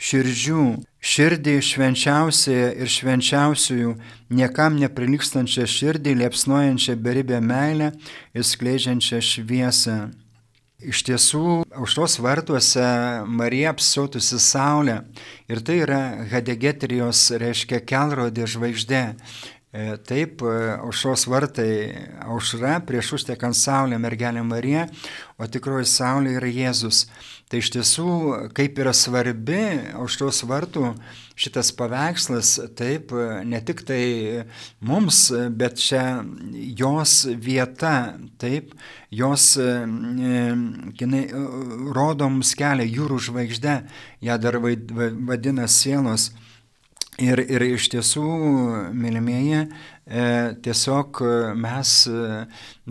širdžių 0.00 0.64
širdį 1.00 1.56
švenčiausiąją 1.64 2.70
ir 2.76 2.90
švenčiausiųjų, 2.92 3.92
niekam 4.36 4.76
neprilykstančią 4.80 5.66
širdį, 5.68 6.16
liepsnojančią 6.22 6.96
beribę 7.00 7.40
meilę 7.40 7.92
ir 8.34 8.44
skleidžiančią 8.44 9.20
šviesą. 9.24 10.00
Iš 10.80 11.02
tiesų, 11.04 11.44
auštos 11.76 12.16
vartuose 12.24 12.84
Marija 13.28 13.74
apsautusi 13.74 14.38
saulę 14.40 15.02
ir 15.48 15.60
tai 15.60 15.82
yra 15.84 16.00
Hadegetrijos, 16.30 17.26
reiškia 17.36 17.82
kelrodė 17.84 18.48
žvaigždė. 18.48 19.02
E, 19.70 19.96
taip, 20.02 20.40
e, 20.42 20.54
aušos 20.82 21.28
vartai 21.30 21.94
aušra, 22.26 22.80
prieš 22.88 23.12
užtekant 23.20 23.54
saulę 23.54 24.00
mergelė 24.02 24.42
Marija, 24.42 24.88
o 25.38 25.46
tikroji 25.46 25.86
saulė 25.86 26.32
yra 26.40 26.50
Jėzus. 26.50 27.04
Tai 27.46 27.60
iš 27.62 27.70
tiesų, 27.76 28.08
kaip 28.54 28.80
yra 28.82 28.90
svarbi 28.94 29.60
auštos 29.94 30.42
vartų 30.50 30.90
šitas 31.38 31.70
paveikslas, 31.78 32.56
taip, 32.78 33.14
ne 33.46 33.62
tik 33.66 33.84
tai 33.86 34.02
mums, 34.82 35.22
bet 35.54 35.78
čia 35.78 36.02
jos 36.50 37.24
vieta, 37.38 37.94
taip, 38.42 38.74
jos, 39.14 39.52
jinai 39.54 41.24
rodo 41.94 42.30
mums 42.30 42.54
kelią 42.58 42.90
jūrų 42.90 43.22
žvaigždė, 43.30 43.80
ją 44.26 44.38
dar 44.42 44.58
vadina 44.62 45.70
sielos. 45.70 46.32
Ir, 47.20 47.42
ir 47.52 47.62
iš 47.66 47.90
tiesų, 47.92 48.22
mylimieji, 48.96 49.66
e, 50.08 50.22
tiesiog 50.64 51.20
mes 51.60 51.90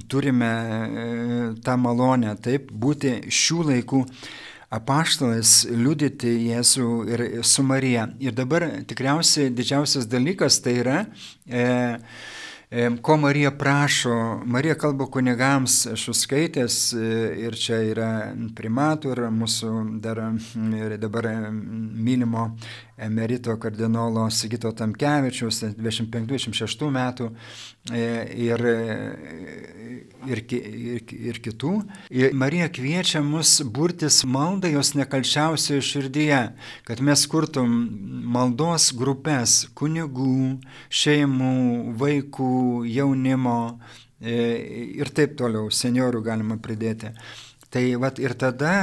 turime 0.08 0.52
e, 0.52 1.08
tą 1.66 1.78
malonę, 1.82 2.36
taip, 2.44 2.70
būti 2.70 3.16
šių 3.34 3.66
laikų 3.72 4.04
apaštalas 4.74 5.64
liudyti 5.74 6.32
Jėzų 6.50 6.90
ir 7.10 7.24
su 7.48 7.66
Marija. 7.66 8.08
Ir 8.22 8.36
dabar 8.38 8.68
tikriausiai 8.90 9.50
didžiausias 9.54 10.06
dalykas 10.10 10.60
tai 10.62 10.76
yra, 10.84 11.00
e, 11.48 11.64
e, 11.64 11.66
ko 13.02 13.18
Marija 13.18 13.52
prašo. 13.52 14.42
Marija 14.46 14.76
kalba 14.76 15.06
kunigams, 15.06 15.88
aš 15.88 16.10
skaitęs 16.14 16.94
e, 16.94 17.06
ir 17.46 17.56
čia 17.58 17.80
yra 17.82 18.10
primatų 18.56 19.16
ir 19.16 19.22
mūsų 19.34 19.72
dar 20.04 20.22
ir 20.78 20.98
dabar 21.02 21.32
mylimo 21.50 22.52
emerito 23.00 23.56
kardinolo 23.60 24.30
Sigito 24.30 24.72
Tamkevičius 24.76 25.64
25-26 25.80 26.92
metų 26.94 27.30
e, 27.90 28.04
ir, 28.38 28.64
ir, 30.28 30.44
ir, 30.54 31.14
ir 31.32 31.40
kitų. 31.42 31.74
Ir 32.12 32.36
Marija 32.38 32.70
kviečia 32.70 33.24
mus 33.26 33.56
burtis 33.64 34.22
maldą 34.28 34.70
jos 34.76 34.94
nekalčiausioje 35.00 35.82
širdyje, 35.90 36.42
kad 36.86 37.02
mes 37.02 37.26
kurtum 37.32 37.74
maldos 38.30 38.92
grupės 38.94 39.64
kunigų, 39.80 40.60
šeimų, 40.92 41.56
vaikų, 41.98 42.59
jaunimo 42.88 43.60
e, 44.22 44.36
ir 45.00 45.12
taip 45.16 45.38
toliau, 45.40 45.70
seniorų 45.72 46.24
galima 46.26 46.60
pridėti. 46.62 47.14
Tai 47.70 47.84
vat, 48.02 48.18
ir 48.18 48.34
tada 48.34 48.74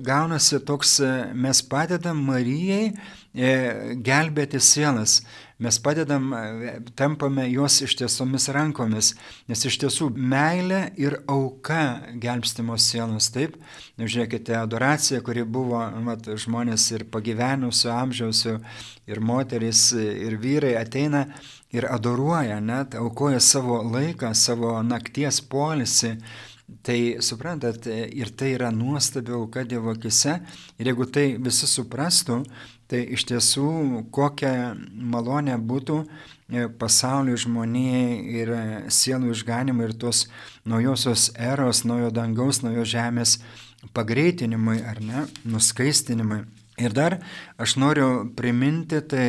gaunasi 0.00 0.62
toks, 0.64 0.98
mes 1.36 1.58
padedam 1.68 2.22
Marijai 2.24 2.94
E, 3.32 3.96
gelbėti 4.04 4.58
sielas. 4.60 5.22
Mes 5.62 5.78
padedam, 5.80 6.26
e, 6.36 6.72
tampame 6.98 7.46
juos 7.48 7.78
ištiesomis 7.80 8.50
rankomis, 8.52 9.14
nes 9.48 9.62
iš 9.64 9.78
tiesų 9.80 10.10
meilė 10.12 10.82
ir 11.00 11.16
auka 11.24 12.02
gelbstimo 12.20 12.76
sielos. 12.76 13.30
Taip, 13.32 13.56
nu, 13.96 14.04
žiūrėkite, 14.04 14.52
adoracija, 14.58 15.22
kuri 15.24 15.46
buvo 15.48 15.80
mat, 16.04 16.28
žmonės 16.28 16.90
ir 16.92 17.06
pagyvenusių 17.08 17.88
amžiausių, 17.94 18.58
ir 19.08 19.24
moterys, 19.24 19.86
ir 19.96 20.36
vyrai 20.36 20.76
ateina 20.82 21.24
ir 21.72 21.88
adoruoja, 21.90 22.60
net 22.60 22.96
aukoja 22.98 23.40
savo 23.40 23.80
laiką, 23.82 24.34
savo 24.34 24.78
nakties 24.86 25.40
polisį. 25.52 26.16
Tai 26.82 26.98
suprantat, 27.20 27.84
ir 27.86 28.30
tai 28.38 28.54
yra 28.54 28.70
nuostabi 28.72 29.34
auka 29.36 29.64
Dievo 29.68 29.92
akise. 29.92 30.38
Ir 30.80 30.88
jeigu 30.88 31.04
tai 31.12 31.26
visi 31.36 31.68
suprastų, 31.68 32.38
Tai 32.92 32.98
iš 33.16 33.22
tiesų 33.24 34.02
kokia 34.12 34.74
malonė 34.92 35.54
būtų 35.56 35.94
e, 36.02 36.66
pasaulio 36.76 37.38
žmonijai 37.40 38.18
ir 38.36 38.50
e, 38.52 38.64
sielų 38.92 39.30
išganimui 39.32 39.86
ir 39.86 39.94
tos 39.96 40.26
naujosios 40.68 41.30
eros, 41.40 41.86
naujo 41.88 42.10
dangaus, 42.12 42.60
naujo 42.60 42.84
žemės 42.84 43.38
pagreitinimui 43.96 44.82
ar 44.84 45.00
ne, 45.00 45.24
nuskaistinimui. 45.48 46.42
Ir 46.80 46.94
dar 46.96 47.18
aš 47.60 47.74
noriu 47.76 48.32
priminti, 48.36 49.02
tai 49.04 49.26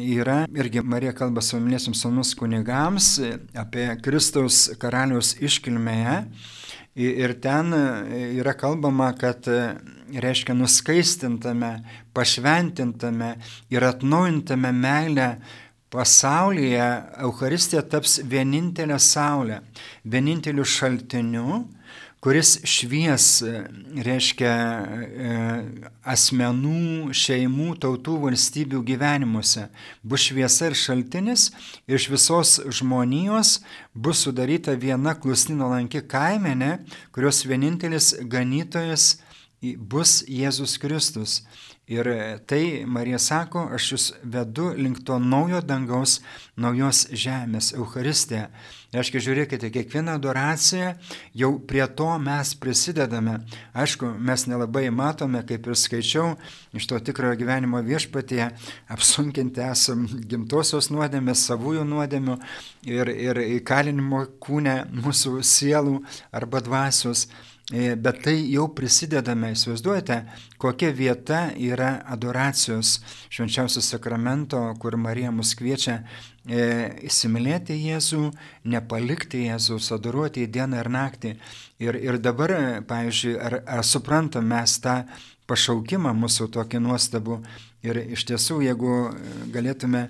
yra 0.00 0.46
irgi 0.56 0.80
Marija 0.80 1.12
kalba 1.12 1.42
savimiliesiams 1.44 2.00
sonus 2.00 2.32
kunigams 2.38 3.18
apie 3.52 3.90
Kristaus 4.00 4.70
karaliaus 4.80 5.34
iškilmėje. 5.36 6.16
Ir 6.98 7.36
ten 7.44 7.76
yra 8.40 8.56
kalbama, 8.58 9.12
kad 9.20 9.44
reiškia 10.08 10.56
nuskaistintame, 10.56 11.72
pašventintame 12.16 13.34
ir 13.70 13.84
atnaujintame 13.84 14.72
meilę 14.72 15.28
pasaulyje 15.92 16.86
Euharistija 17.24 17.84
taps 17.84 18.18
vienintelė 18.24 18.98
saulė, 19.00 19.60
vieninteliu 20.04 20.64
šaltiniu, 20.64 21.62
kuris 22.24 22.56
švies, 22.66 23.26
reiškia, 24.06 24.52
asmenų, 26.14 27.12
šeimų, 27.14 27.68
tautų, 27.82 28.16
valstybių 28.24 28.82
gyvenimuose. 28.88 29.68
Bus 30.02 30.26
šviesa 30.28 30.70
ir 30.70 30.78
šaltinis, 30.78 31.48
iš 31.86 32.08
visos 32.12 32.56
žmonijos 32.80 33.58
bus 33.94 34.24
sudaryta 34.26 34.74
viena 34.78 35.14
klusnino 35.18 35.70
lanki 35.70 36.02
kaimenė, 36.02 36.78
kurios 37.14 37.44
vienintelis 37.46 38.14
ganytojas 38.26 39.16
bus 39.62 40.22
Jėzus 40.26 40.78
Kristus. 40.82 41.42
Ir 41.88 42.08
tai 42.44 42.84
Marija 42.84 43.16
sako, 43.16 43.62
aš 43.72 43.92
jūs 43.92 44.06
vedu 44.20 44.74
link 44.76 45.00
to 45.08 45.16
naujo 45.16 45.62
dangaus, 45.64 46.18
naujos 46.60 47.06
žemės, 47.16 47.70
Euharistė. 47.72 48.50
Reiškia, 48.92 49.22
žiūrėkite, 49.24 49.70
kiekvieną 49.72 50.14
adoraciją 50.16 50.94
jau 51.36 51.50
prie 51.70 51.86
to 51.96 52.10
mes 52.20 52.52
prisidedame. 52.60 53.38
Aišku, 53.76 54.14
mes 54.20 54.44
nelabai 54.48 54.86
matome, 54.92 55.40
kaip 55.48 55.68
ir 55.68 55.80
skaičiau, 55.80 56.36
iš 56.76 56.88
to 56.88 57.00
tikrojo 57.08 57.40
gyvenimo 57.40 57.80
viešpatie 57.84 58.46
apsunkinti 58.92 59.64
esam 59.64 60.06
gimtosios 60.28 60.88
nuodėmės, 60.92 61.48
savųjų 61.48 61.88
nuodėmių 61.88 62.40
ir, 62.88 63.12
ir 63.12 63.44
įkalinimo 63.60 64.26
kūne 64.44 64.82
mūsų 64.92 65.38
sielų 65.40 66.02
arba 66.36 66.64
dvasios. 66.64 67.30
E, 67.68 67.96
bet 68.00 68.22
tai 68.24 68.38
jau 68.48 68.62
prisidedame, 68.72 69.50
įsivaizduojate, 69.52 70.16
kokia 70.56 70.88
vieta 70.96 71.40
yra 71.60 71.98
adoracijos 72.08 72.94
švenčiausio 73.28 73.82
sakramento, 73.84 74.62
kur 74.80 74.96
Marija 74.96 75.28
mus 75.36 75.50
kviečia 75.58 75.98
e, 76.48 76.62
įsimylėti 77.10 77.76
Jėzų, 77.76 78.30
nepalikti 78.72 79.42
Jėzus, 79.50 79.90
adoruoti 79.92 80.46
į 80.46 80.52
dieną 80.54 80.80
ir 80.80 80.88
naktį. 80.96 81.34
Ir, 81.84 82.00
ir 82.08 82.16
dabar, 82.24 82.56
pavyzdžiui, 82.88 83.36
ar, 83.36 83.60
ar 83.68 83.84
suprantam 83.84 84.48
mes 84.48 84.78
tą 84.80 85.02
pašaukimą 85.48 86.16
mūsų 86.16 86.48
tokį 86.56 86.80
nuostabų 86.88 87.42
ir 87.84 88.00
iš 88.16 88.24
tiesų, 88.32 88.62
jeigu 88.64 88.96
galėtume 89.52 90.06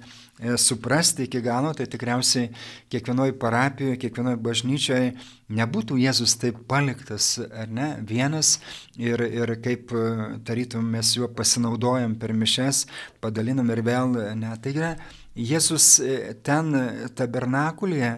suprasti 0.56 1.24
iki 1.26 1.40
galo, 1.42 1.72
tai 1.74 1.88
tikriausiai 1.90 2.52
kiekvienoje 2.92 3.34
parapijoje, 3.42 3.96
kiekvienoje 3.98 4.38
bažnyčioje 4.42 5.08
nebūtų 5.50 5.98
Jėzus 5.98 6.36
taip 6.38 6.60
paliktas, 6.70 7.32
ar 7.42 7.70
ne, 7.70 7.88
vienas 8.06 8.58
ir, 8.94 9.18
ir 9.26 9.56
kaip 9.64 9.90
e, 9.90 10.04
tarytum 10.46 10.86
mes 10.94 11.10
juo 11.16 11.26
pasinaudojam 11.34 12.14
per 12.20 12.34
mišes, 12.36 12.84
padalinam 13.22 13.72
ir 13.74 13.82
vėl, 13.82 14.14
ne, 14.38 14.52
tai 14.62 14.76
yra 14.76 14.92
Jėzus 15.34 15.98
e, 16.04 16.36
ten 16.46 16.70
tabernakulėje 17.18 18.14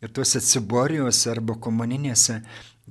ir 0.00 0.14
tuose 0.16 0.42
ciborijose 0.42 1.30
arba 1.30 1.54
komuninėse 1.54 2.40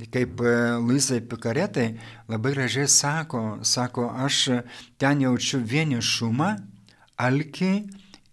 kaip 0.08 0.40
Luizai 0.80 1.20
Pikaretai 1.20 1.90
labai 2.32 2.54
gražiai 2.54 2.88
sako, 2.88 3.58
sako, 3.68 4.06
aš 4.08 4.62
ten 4.96 5.26
jaučiu 5.26 5.60
vienišumą, 5.60 6.54
alkį, 7.20 7.74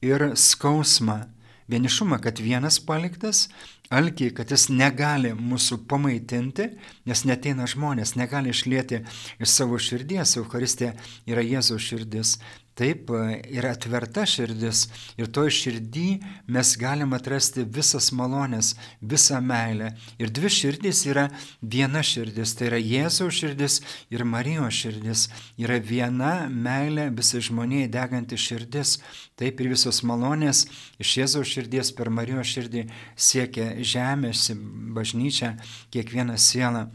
ir 0.04 0.32
skausmą. 0.36 1.24
Vienišumą, 1.66 2.20
kad 2.22 2.38
vienas 2.38 2.76
paliktas, 2.78 3.48
alkį, 3.90 4.30
kad 4.38 4.52
jis 4.54 4.68
negali 4.70 5.32
mūsų 5.34 5.80
pamaitinti, 5.90 6.68
nes 7.06 7.24
neteina 7.26 7.66
žmonės, 7.66 8.14
negali 8.14 8.52
išlėti 8.54 9.00
iš 9.42 9.50
savo 9.50 9.80
širdies, 9.82 10.36
Euharistija 10.38 10.92
yra 11.26 11.42
Jėzaus 11.42 11.82
širdis. 11.82 12.36
Taip 12.76 13.08
yra 13.08 13.70
atverta 13.72 14.26
širdis 14.28 14.82
ir 15.16 15.30
toj 15.32 15.48
širdį 15.58 16.08
mes 16.52 16.74
galim 16.76 17.14
atrasti 17.16 17.62
visas 17.64 18.10
malonės, 18.12 18.74
visą 19.00 19.38
meilę. 19.40 19.94
Ir 20.20 20.28
dvi 20.28 20.50
širdys 20.52 21.00
yra 21.08 21.30
viena 21.62 22.02
širdis, 22.04 22.52
tai 22.58 22.68
yra 22.68 22.80
Jėzaus 22.82 23.38
širdis 23.38 23.78
ir 24.12 24.26
Marijos 24.28 24.76
širdis. 24.76 25.24
Yra 25.56 25.80
viena 25.80 26.34
meilė 26.52 27.08
visai 27.16 27.40
žmonijai 27.48 27.88
deganti 27.96 28.36
širdis. 28.36 28.98
Taip 29.40 29.64
ir 29.64 29.72
visos 29.72 30.02
malonės 30.04 30.66
iš 31.00 31.16
Jėzaus 31.22 31.56
širdies 31.56 31.94
per 31.96 32.12
Marijos 32.12 32.52
širdį 32.52 32.84
siekia 33.16 33.72
žemės, 33.80 34.50
bažnyčia, 34.92 35.54
kiekvieną 35.96 36.36
sielą. 36.36 36.90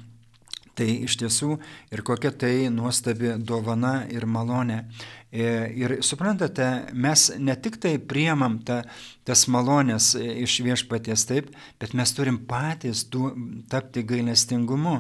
Tai 0.78 0.88
iš 1.06 1.18
tiesų 1.20 1.58
ir 1.92 2.02
kokia 2.08 2.32
tai 2.32 2.54
nuostabi 2.72 3.34
dovana 3.44 4.06
ir 4.12 4.24
malonė. 4.24 4.86
E, 5.32 5.44
ir 5.80 5.94
suprantate, 6.04 6.66
mes 6.92 7.30
ne 7.40 7.54
tik 7.56 7.78
tai 7.80 7.94
priemam 8.04 8.58
ta, 8.68 8.82
tas 9.24 9.46
malonės 9.48 10.10
iš 10.20 10.58
viešpaties 10.66 11.24
taip, 11.30 11.54
bet 11.80 11.94
mes 11.96 12.12
turim 12.12 12.42
patys 12.50 13.06
du, 13.08 13.30
tapti 13.72 14.04
gailestingumu. 14.04 14.98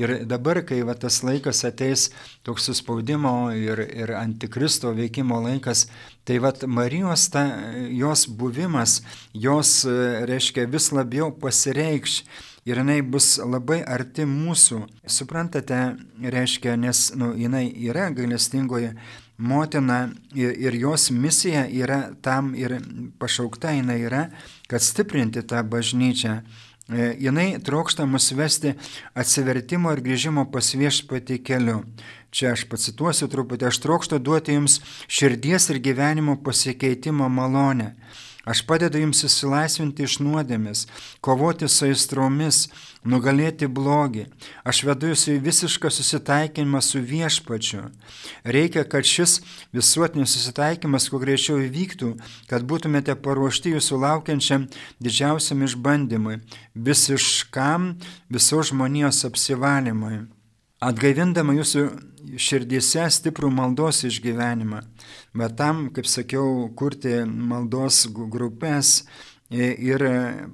Ir 0.00 0.18
dabar, 0.28 0.60
kai 0.68 0.82
va, 0.84 0.96
tas 1.00 1.22
laikas 1.24 1.64
ateis 1.64 2.10
toks 2.44 2.68
suspaudimo 2.68 3.54
ir, 3.56 3.80
ir 3.80 4.12
antikristo 4.20 4.92
veikimo 4.96 5.40
laikas, 5.46 5.86
tai 6.28 6.36
va 6.44 6.52
Marijos 6.68 7.30
ta, 7.32 7.46
jos 7.88 8.26
buvimas, 8.28 9.00
jos, 9.32 9.78
reiškia, 10.28 10.68
vis 10.68 10.92
labiau 10.92 11.32
pasireikš 11.32 12.20
ir 12.64 12.80
jinai 12.80 13.00
bus 13.02 13.38
labai 13.38 13.80
arti 13.86 14.26
mūsų. 14.28 14.84
Suprantate, 15.06 15.80
reiškia, 16.20 16.76
nes 16.76 17.10
nu, 17.16 17.32
jinai 17.38 17.66
yra 17.88 18.10
gailestingoji 18.14 18.94
motina 19.40 20.10
ir, 20.36 20.52
ir 20.52 20.76
jos 20.76 21.10
misija 21.10 21.64
yra 21.66 22.10
tam 22.22 22.54
ir 22.54 22.76
pašaukta 23.18 23.72
jinai 23.78 24.00
yra, 24.04 24.26
kad 24.68 24.84
stiprinti 24.84 25.42
tą 25.42 25.62
bažnyčią. 25.64 26.40
E, 26.90 27.12
jinai 27.22 27.54
trokšta 27.64 28.04
mus 28.06 28.32
vesti 28.36 28.74
atsivertimo 29.14 29.92
ir 29.94 30.02
grįžimo 30.04 30.48
pas 30.52 30.72
viešpatį 30.74 31.38
keliu. 31.46 31.84
Čia 32.30 32.52
aš 32.54 32.66
pacituosiu 32.70 33.26
truputį, 33.30 33.70
aš 33.70 33.78
trokštu 33.82 34.18
duoti 34.22 34.54
jums 34.58 34.80
širdies 35.10 35.70
ir 35.72 35.80
gyvenimo 35.82 36.36
pasikeitimo 36.44 37.28
malonę 37.30 37.94
Aš 38.50 38.64
padedu 38.66 38.98
jums 38.98 39.20
įsilaisvinti 39.26 40.02
iš 40.08 40.16
nuodėmės, 40.24 40.86
kovoti 41.22 41.68
su 41.70 41.84
aistromis, 41.86 42.64
nugalėti 43.06 43.68
blogį. 43.70 44.24
Aš 44.66 44.80
vedu 44.88 45.12
jūs 45.12 45.28
į 45.30 45.36
visišką 45.44 45.92
susitaikymą 45.94 46.80
su 46.82 47.02
viešpačiu. 47.12 47.84
Reikia, 48.56 48.82
kad 48.90 49.06
šis 49.06 49.36
visuotinis 49.76 50.34
susitaikymas 50.34 51.06
kuo 51.12 51.22
greičiau 51.22 51.60
įvyktų, 51.68 52.10
kad 52.50 52.66
būtumėte 52.66 53.14
paruošti 53.22 53.76
jūsų 53.76 54.02
laukiančiam 54.02 54.66
didžiausiam 54.98 55.62
išbandymui, 55.68 56.40
visiškam 56.74 57.94
visos 58.34 58.74
žmonijos 58.74 59.22
apsivalymui 59.30 60.24
atgaivindama 60.80 61.54
jūsų 61.58 61.84
širdyse 62.40 63.04
stiprų 63.12 63.50
maldos 63.52 64.04
išgyvenimą. 64.08 64.82
Bet 65.36 65.56
tam, 65.60 65.88
kaip 65.94 66.08
sakiau, 66.08 66.70
kurti 66.76 67.20
maldos 67.26 68.06
grupės 68.12 69.02
ir 69.50 70.04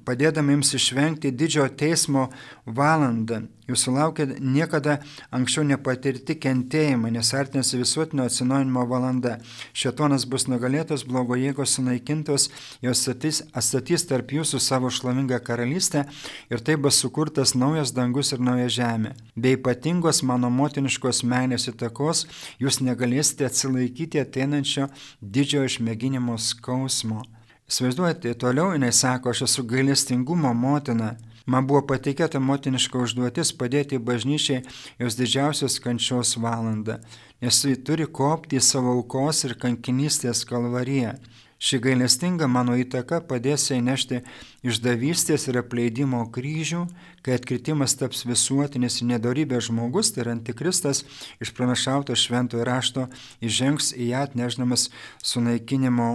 padėdami 0.08 0.56
jums 0.56 0.72
išvengti 0.78 1.34
didžiojo 1.36 1.68
teismo 1.76 2.30
valandą. 2.64 3.44
Jūsų 3.66 3.92
laukia 3.96 4.24
niekada 4.38 5.00
anksčiau 5.34 5.64
nepatirti 5.66 6.36
kentėjimai, 6.38 7.10
nes 7.10 7.32
artinasi 7.34 7.80
visuotinio 7.80 8.28
atsinaujinimo 8.28 8.84
valanda. 8.86 9.40
Šetonas 9.74 10.24
bus 10.30 10.46
nugalėtas, 10.46 11.02
blogo 11.02 11.34
jėgos 11.34 11.74
sunaikintos, 11.74 12.48
jos 12.84 13.02
statys, 13.02 13.42
atstatys 13.58 14.06
tarp 14.06 14.36
jūsų 14.38 14.62
savo 14.62 14.90
šlovingą 14.94 15.42
karalystę 15.42 16.06
ir 16.48 16.62
tai 16.62 16.78
bus 16.78 17.02
sukurtas 17.02 17.56
naujas 17.58 17.90
dangus 17.96 18.30
ir 18.32 18.40
nauja 18.40 18.70
žemė. 18.70 19.16
Be 19.34 19.56
ypatingos 19.58 20.22
mano 20.22 20.50
motiniškos 20.54 21.24
meilės 21.26 21.66
įtakos 21.72 22.28
jūs 22.62 22.80
negalėsite 22.86 23.50
atsilaikyti 23.50 24.22
ateinančio 24.22 24.92
didžiojo 25.20 25.72
išmėginimo 25.72 26.38
skausmo. 26.38 27.26
Įsivaizduojate, 27.66 28.30
toliau 28.38 28.68
jinai 28.76 28.92
sako, 28.94 29.32
aš 29.34 29.40
esu 29.42 29.64
gailestingumo 29.66 30.52
motina. 30.54 31.16
Man 31.50 31.66
buvo 31.66 31.80
patikėta 31.90 32.38
motiniška 32.38 33.00
užduotis 33.02 33.50
padėti 33.58 33.98
bažnyčiai 33.98 34.60
jos 35.02 35.16
didžiausios 35.18 35.80
kančios 35.82 36.36
valandą, 36.42 37.00
nes 37.42 37.58
ji 37.66 37.78
turi 37.88 38.06
kopti 38.18 38.60
į 38.60 38.62
savo 38.68 38.94
aukos 38.94 39.42
ir 39.48 39.56
kankinystės 39.64 40.44
kalvariją. 40.46 41.16
Ši 41.56 41.78
gailestinga 41.80 42.44
mano 42.52 42.74
įtaka 42.76 43.22
padės 43.24 43.70
jai 43.70 43.78
nešti 43.80 44.18
išdavystės 44.66 45.46
ir 45.48 45.56
apleidimo 45.62 46.18
kryžių, 46.34 46.82
kai 47.24 47.38
atkritimas 47.38 47.94
taps 47.96 48.26
visuotinis 48.28 49.00
ir 49.00 49.08
nedarybė 49.14 49.62
žmogus, 49.64 50.10
tai 50.12 50.26
yra 50.26 50.34
antikristas, 50.36 51.06
išpranašauto 51.40 52.12
šventojo 52.12 52.66
rašto, 52.68 53.06
įžengs 53.40 53.94
į 53.96 54.10
ją 54.10 54.26
atneždamas 54.28 54.90
sunaikinimo 55.24 56.10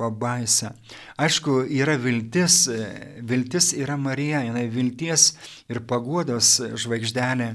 pabaisą. 0.00 0.72
Aišku, 1.20 1.58
yra 1.68 1.98
viltis, 2.00 2.62
viltis 3.20 3.74
yra 3.76 3.98
Marija, 4.00 4.46
jinai 4.48 4.64
vilties 4.72 5.34
ir 5.68 5.84
paguodos 5.84 6.56
žvaigždelė 6.72 7.52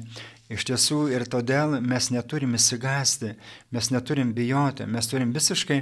Iš 0.51 0.65
tiesų 0.67 0.97
ir 1.13 1.23
todėl 1.31 1.77
mes 1.79 2.09
neturim 2.11 2.57
įsigasti, 2.57 3.29
mes 3.71 3.87
neturim 3.93 4.33
bijoti, 4.35 4.83
mes 4.83 5.07
turim 5.07 5.29
visiškai 5.31 5.77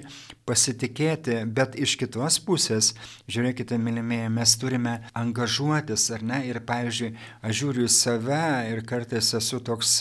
pasitikėti, 0.46 1.40
bet 1.58 1.74
iš 1.74 1.96
kitos 1.98 2.38
pusės, 2.46 2.92
žiūrėkite, 3.26 3.80
mylimieji, 3.82 4.30
mes 4.36 4.54
turime 4.62 4.94
angažuotis, 5.18 6.06
ar 6.14 6.26
ne? 6.32 6.44
Ir 6.52 6.62
pavyzdžiui, 6.70 7.10
aš 7.42 7.64
žiūriu 7.64 7.88
į 7.88 7.96
save 7.96 8.44
ir 8.70 8.84
kartais 8.86 9.32
esu 9.42 9.58
toks 9.66 9.96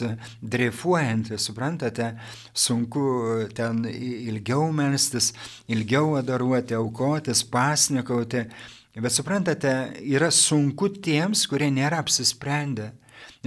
dreifuojantis, 0.45 1.49
suprantate, 1.49 2.13
sunku 2.53 3.49
ten 3.57 3.87
ilgiau 3.89 4.69
melstis, 4.69 5.33
ilgiau 5.65 6.19
adaruoti, 6.21 6.77
aukotis, 6.77 7.41
pasnikauti. 7.49 8.45
Bet 8.99 9.17
suprantate, 9.17 9.79
yra 10.05 10.29
sunku 10.35 10.93
tiems, 11.01 11.49
kurie 11.49 11.73
nėra 11.73 12.05
apsisprendę. 12.05 12.93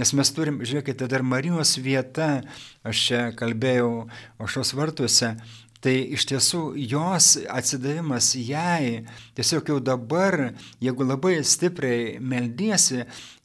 Nes 0.00 0.12
mes 0.16 0.32
turim, 0.34 0.60
žiūrėkite, 0.64 1.08
dar 1.10 1.24
Marijos 1.26 1.76
vieta, 1.82 2.42
aš 2.86 3.04
čia 3.08 3.20
kalbėjau 3.36 4.06
ošos 4.42 4.72
vartuose, 4.78 5.34
Tai 5.82 5.92
iš 6.14 6.28
tiesų 6.30 6.60
jos 6.78 7.32
atsidavimas 7.50 8.28
jai, 8.38 9.02
tiesiog 9.34 9.72
jau 9.72 9.80
dabar, 9.82 10.52
jeigu 10.78 11.06
labai 11.08 11.40
stipriai 11.42 12.20
meldysi, 12.22 13.00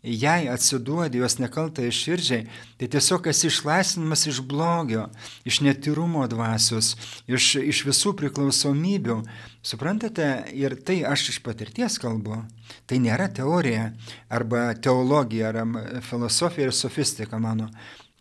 jai 0.06 0.46
atsiduodi 0.54 1.18
jos 1.24 1.40
nekaltai 1.42 1.90
širdžiai, 1.90 2.46
tai 2.78 2.92
tiesiog 2.94 3.28
esi 3.34 3.50
išlaisvinamas 3.50 4.28
iš 4.30 4.44
blogio, 4.46 5.08
iš 5.50 5.64
netyrumo 5.66 6.28
dvasios, 6.30 6.94
iš, 7.26 7.56
iš 7.58 7.84
visų 7.90 8.14
priklausomybių. 8.22 9.22
Suprantate, 9.66 10.30
ir 10.54 10.78
tai 10.86 11.02
aš 11.10 11.32
iš 11.34 11.42
patirties 11.44 11.98
kalbu. 12.00 12.44
Tai 12.88 13.00
nėra 13.02 13.32
teorija 13.34 13.90
arba 14.30 14.70
teologija 14.78 15.50
ar 15.50 16.04
filosofija 16.06 16.70
ir 16.70 16.78
sofistika 16.86 17.42
mano. 17.42 17.72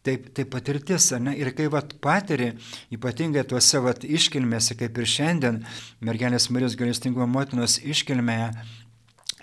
Taip, 0.07 0.31
tai 0.37 0.45
patirtis, 0.47 1.11
ne? 1.19 1.35
Ir 1.35 1.51
kai 1.57 1.67
vat 1.73 1.97
patiri, 2.03 2.53
ypatingai 2.95 3.43
tuose 3.51 3.81
vat 3.83 4.07
iškilmėse, 4.07 4.79
kaip 4.79 4.99
ir 5.03 5.11
šiandien, 5.11 5.63
mergelės 6.07 6.47
Marijos 6.55 6.79
galestingumo 6.79 7.27
motinos 7.27 7.81
iškilmėje, 7.83 8.53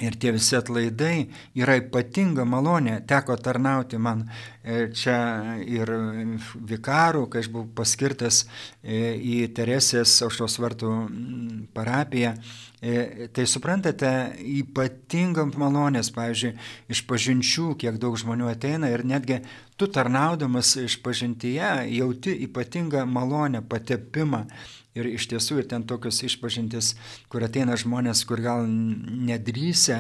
Ir 0.01 0.15
tie 0.17 0.31
visi 0.33 0.55
atlaidai 0.57 1.27
yra 1.53 1.75
ypatinga 1.77 2.47
malonė. 2.49 2.95
Teko 3.05 3.35
tarnauti 3.37 3.99
man 4.01 4.23
e, 4.25 4.87
čia 4.89 5.17
ir 5.69 5.91
vikarų, 6.71 7.27
kai 7.29 7.43
aš 7.43 7.49
buvau 7.53 7.69
paskirtas 7.77 8.39
e, 8.81 9.13
į 9.13 9.35
Teresės 9.53 10.15
auštos 10.25 10.57
vartų 10.63 10.89
parapiją. 11.77 12.33
E, 12.81 13.27
tai 13.37 13.45
suprantate, 13.45 14.09
ypatingam 14.41 15.53
malonės, 15.61 16.09
pavyzdžiui, 16.17 16.55
iš 16.89 17.03
pažinčių, 17.05 17.69
kiek 17.85 18.01
daug 18.01 18.17
žmonių 18.17 18.49
ateina 18.49 18.89
ir 18.89 19.05
netgi 19.05 19.43
tu 19.83 19.91
tarnaudamas 19.91 20.77
iš 20.79 20.95
pažintyje 21.03 21.71
jauti 21.91 22.31
ypatingą 22.47 23.03
malonę, 23.05 23.59
patepimą 23.67 24.45
Ir 24.93 25.07
iš 25.09 25.25
tiesų 25.31 25.55
ir 25.57 25.65
ten 25.71 25.81
tokios 25.89 26.19
išpažintis, 26.21 26.91
kur 27.31 27.41
ateina 27.41 27.73
žmonės, 27.79 28.19
kur 28.29 28.37
gal 28.45 28.67
nedrįsia 28.69 29.95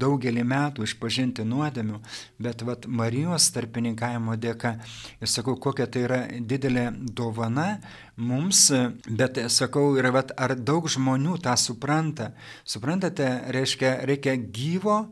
daugelį 0.00 0.44
metų 0.48 0.86
išpažinti 0.86 1.44
nuodėmių, 1.44 1.98
bet 2.40 2.64
vat, 2.64 2.88
Marijos 2.88 3.50
tarpininkavimo 3.52 4.38
dėka, 4.40 4.72
ir 5.20 5.28
sakau, 5.28 5.58
kokia 5.60 5.84
tai 5.84 6.06
yra 6.06 6.20
didelė 6.40 6.86
dovana 7.12 7.82
mums, 8.16 8.70
bet 9.04 9.36
sakau, 9.52 9.90
ir 10.00 10.08
vat, 10.16 10.32
ar 10.40 10.56
daug 10.56 10.88
žmonių 10.88 11.36
tą 11.44 11.52
supranta. 11.60 12.32
Suprantate, 12.64 13.28
reiškia, 13.52 13.98
reikia 14.08 14.38
gyvo, 14.40 15.02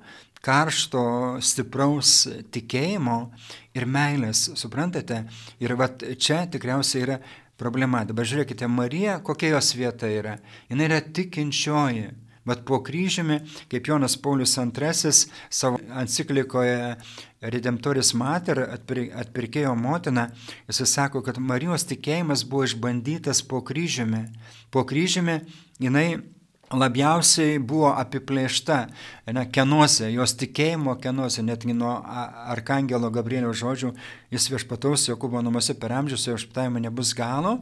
karšto, 0.45 1.03
stipraus 1.45 2.25
tikėjimo 2.53 3.19
ir 3.77 3.87
meilės, 3.87 4.49
suprantate? 4.59 5.25
Ir 5.61 5.77
vat, 5.79 6.05
čia 6.19 6.45
tikriausiai 6.51 7.05
yra 7.05 7.21
problema. 7.61 8.05
Dabar 8.09 8.29
žiūrėkite, 8.29 8.69
Marija, 8.73 9.21
kokia 9.25 9.55
jos 9.55 9.75
vieta 9.77 10.09
yra? 10.09 10.39
Jis 10.71 10.85
yra 10.89 11.01
tikinčioji. 11.05 12.11
Bet 12.51 12.63
po 12.65 12.79
kryžiumi, 12.81 13.37
kaip 13.71 13.87
Jonas 13.87 14.17
Paulius 14.17 14.57
II 14.57 15.13
savo 15.53 15.77
enciklikoje 16.01 16.97
Redemptoris 17.53 18.15
Mater 18.17 18.63
atpirkėjo 18.65 19.75
motina, 19.77 20.31
jis 20.67 20.81
sako, 20.89 21.21
kad 21.27 21.39
Marijos 21.39 21.85
tikėjimas 21.91 22.47
buvo 22.49 22.65
išbandytas 22.65 23.45
po 23.47 23.61
kryžiumi. 23.61 24.25
Po 24.73 24.87
kryžiumi 24.89 25.37
jinai 25.85 26.07
labiausiai 26.71 27.59
buvo 27.59 27.91
apiplėšta 27.99 28.77
ne, 29.35 29.43
kenuose, 29.51 30.07
jos 30.13 30.35
tikėjimo 30.39 30.95
kenuose, 31.03 31.43
netgi 31.43 31.75
nuo 31.75 31.97
Arkangelo 32.53 33.11
Gabrielio 33.15 33.51
žodžių, 33.57 33.91
jis 34.31 34.47
viešpataus 34.53 35.09
Jokūbo 35.09 35.43
namuose 35.43 35.75
per 35.79 35.95
amžius, 35.99 36.29
jo 36.29 36.37
viešpatavimo 36.37 36.83
nebus 36.83 37.13
galo, 37.19 37.57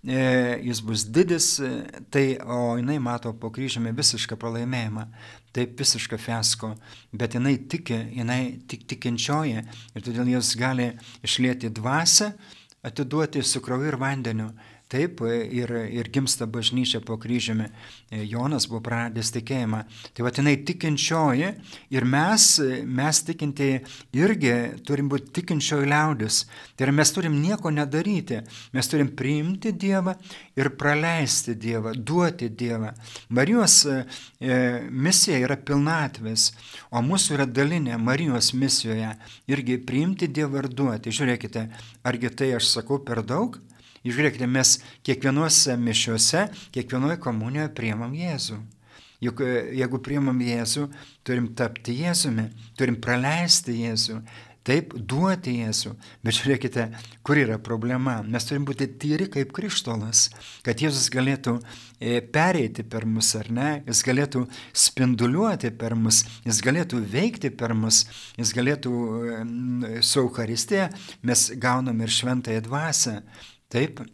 e, 0.00 0.24
jis 0.64 0.80
bus 0.84 1.04
didis, 1.04 1.50
e, 1.60 1.72
tai, 2.14 2.24
o 2.40 2.78
jinai 2.80 2.98
mato 3.04 3.34
po 3.36 3.52
kryžiumi 3.52 3.92
visišką 3.96 4.40
pralaimėjimą. 4.40 5.08
Taip 5.54 5.76
visišką 5.78 6.18
fiasko, 6.18 6.72
bet 7.14 7.36
jinai 7.36 7.58
tiki, 7.70 8.00
jinai 8.16 8.40
tik 8.66 8.88
tikinčioji 8.90 9.60
ir 9.60 10.02
todėl 10.02 10.32
jis 10.32 10.56
gali 10.58 10.88
išlėti 11.22 11.70
dvasę, 11.70 12.32
atiduoti 12.84 13.44
su 13.44 13.62
krauju 13.64 13.92
ir 13.92 14.00
vandeniu 14.00 14.48
Taip 14.94 15.24
ir, 15.26 15.72
ir 15.90 16.06
gimsta 16.14 16.46
bažnyčia 16.46 17.00
po 17.02 17.16
kryžiumi. 17.18 17.64
Jonas 18.30 18.68
buvo 18.70 18.78
praradęs 18.86 19.32
tikėjimą. 19.34 19.80
Tai 20.14 20.26
vadinai 20.26 20.52
tikinčioji 20.62 21.48
ir 21.90 22.06
mes, 22.06 22.44
mes 22.86 23.20
tikintieji 23.26 23.80
irgi 24.14 24.52
turim 24.86 25.08
būti 25.10 25.32
tikinčioji 25.40 25.90
liaudis. 25.90 26.44
Tai 26.76 26.86
yra 26.86 26.94
mes 27.00 27.10
turim 27.16 27.40
nieko 27.42 27.74
nedaryti. 27.74 28.44
Mes 28.76 28.92
turim 28.92 29.10
priimti 29.18 29.74
Dievą 29.74 30.14
ir 30.54 30.70
praleisti 30.78 31.56
Dievą, 31.58 31.96
duoti 31.98 32.52
Dievą. 32.54 32.94
Marijos 33.34 33.80
e, 33.90 33.98
misija 34.94 35.42
yra 35.42 35.58
pilnatvės, 35.58 36.52
o 36.94 37.02
mūsų 37.02 37.40
yra 37.40 37.50
dalinė 37.50 37.98
Marijos 37.98 38.54
misijoje 38.54 39.10
irgi 39.50 39.82
priimti 39.82 40.30
Dievą 40.30 40.62
ir 40.62 40.70
duoti. 40.70 41.10
Žiūrėkite, 41.10 41.66
argi 42.06 42.30
tai 42.30 42.54
aš 42.62 42.76
sakau 42.78 43.02
per 43.02 43.26
daug? 43.26 43.58
Žiūrėkite, 44.04 44.46
mes 44.50 44.76
kiekvienuose 45.06 45.78
mišiuose, 45.80 46.48
kiekvienoje 46.76 47.16
komunijoje 47.24 47.70
priemam 47.76 48.12
Jėzų. 48.12 48.58
Juk 49.24 49.40
e, 49.40 49.52
jeigu 49.80 50.00
priemam 50.04 50.40
Jėzų, 50.44 50.88
turim 51.24 51.54
tapti 51.56 51.94
Jėzumi, 52.02 52.50
turim 52.76 52.98
praleisti 53.00 53.78
Jėzų, 53.78 54.18
taip 54.64 54.92
duoti 54.96 55.54
Jėzų. 55.62 55.94
Bet 56.24 56.36
žiūrėkite, 56.36 56.84
kur 57.24 57.40
yra 57.40 57.56
problema. 57.60 58.18
Mes 58.28 58.44
turim 58.48 58.66
būti 58.68 58.90
tyri 59.00 59.30
kaip 59.32 59.54
krištolas, 59.56 60.26
kad 60.66 60.84
Jėzus 60.84 61.08
galėtų 61.14 61.56
e, 61.96 62.20
pereiti 62.20 62.84
per 62.84 63.08
mus 63.08 63.32
ar 63.40 63.48
ne, 63.48 63.70
jis 63.88 64.04
galėtų 64.04 64.44
spinduliuoti 64.84 65.72
per 65.80 65.96
mus, 65.96 66.20
jis 66.44 66.60
galėtų 66.64 67.00
veikti 67.16 67.54
per 67.56 67.72
mus, 67.72 68.04
jis 68.36 68.52
galėtų 68.56 68.94
su 70.04 70.26
Euharistėje 70.26 70.90
mes 71.24 71.48
gaunam 71.56 72.04
ir 72.04 72.12
šventąją 72.12 72.68
dvasę. 72.68 73.18
Taip, 73.74 74.04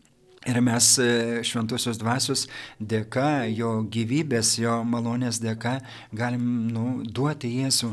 Ir 0.49 0.57
mes 0.65 0.87
e, 0.97 1.07
šventosios 1.45 1.99
dvasios 2.01 2.47
dėka, 2.81 3.45
jo 3.53 3.83
gyvybės, 3.93 4.55
jo 4.63 4.79
malonės 4.89 5.37
dėka 5.43 5.75
galim 6.17 6.47
nu, 6.73 6.85
duoti 7.05 7.51
Jėzų 7.59 7.91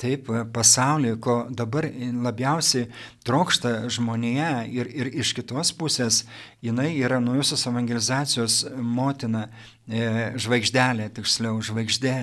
taip 0.00 0.30
pasaulį, 0.54 1.14
ko 1.20 1.34
dabar 1.52 1.84
labiausiai 2.24 2.88
trokšta 3.26 3.90
žmonėje 3.92 4.52
ir, 4.72 4.88
ir 4.88 5.10
iš 5.20 5.34
kitos 5.36 5.74
pusės 5.76 6.22
jinai 6.64 6.94
yra 7.02 7.20
naujosios 7.20 7.66
evangelizacijos 7.68 8.62
motina, 8.80 9.48
e, 9.84 10.32
žvaigždelė, 10.40 11.10
tiksliau, 11.20 11.60
žvaigždė. 11.64 12.16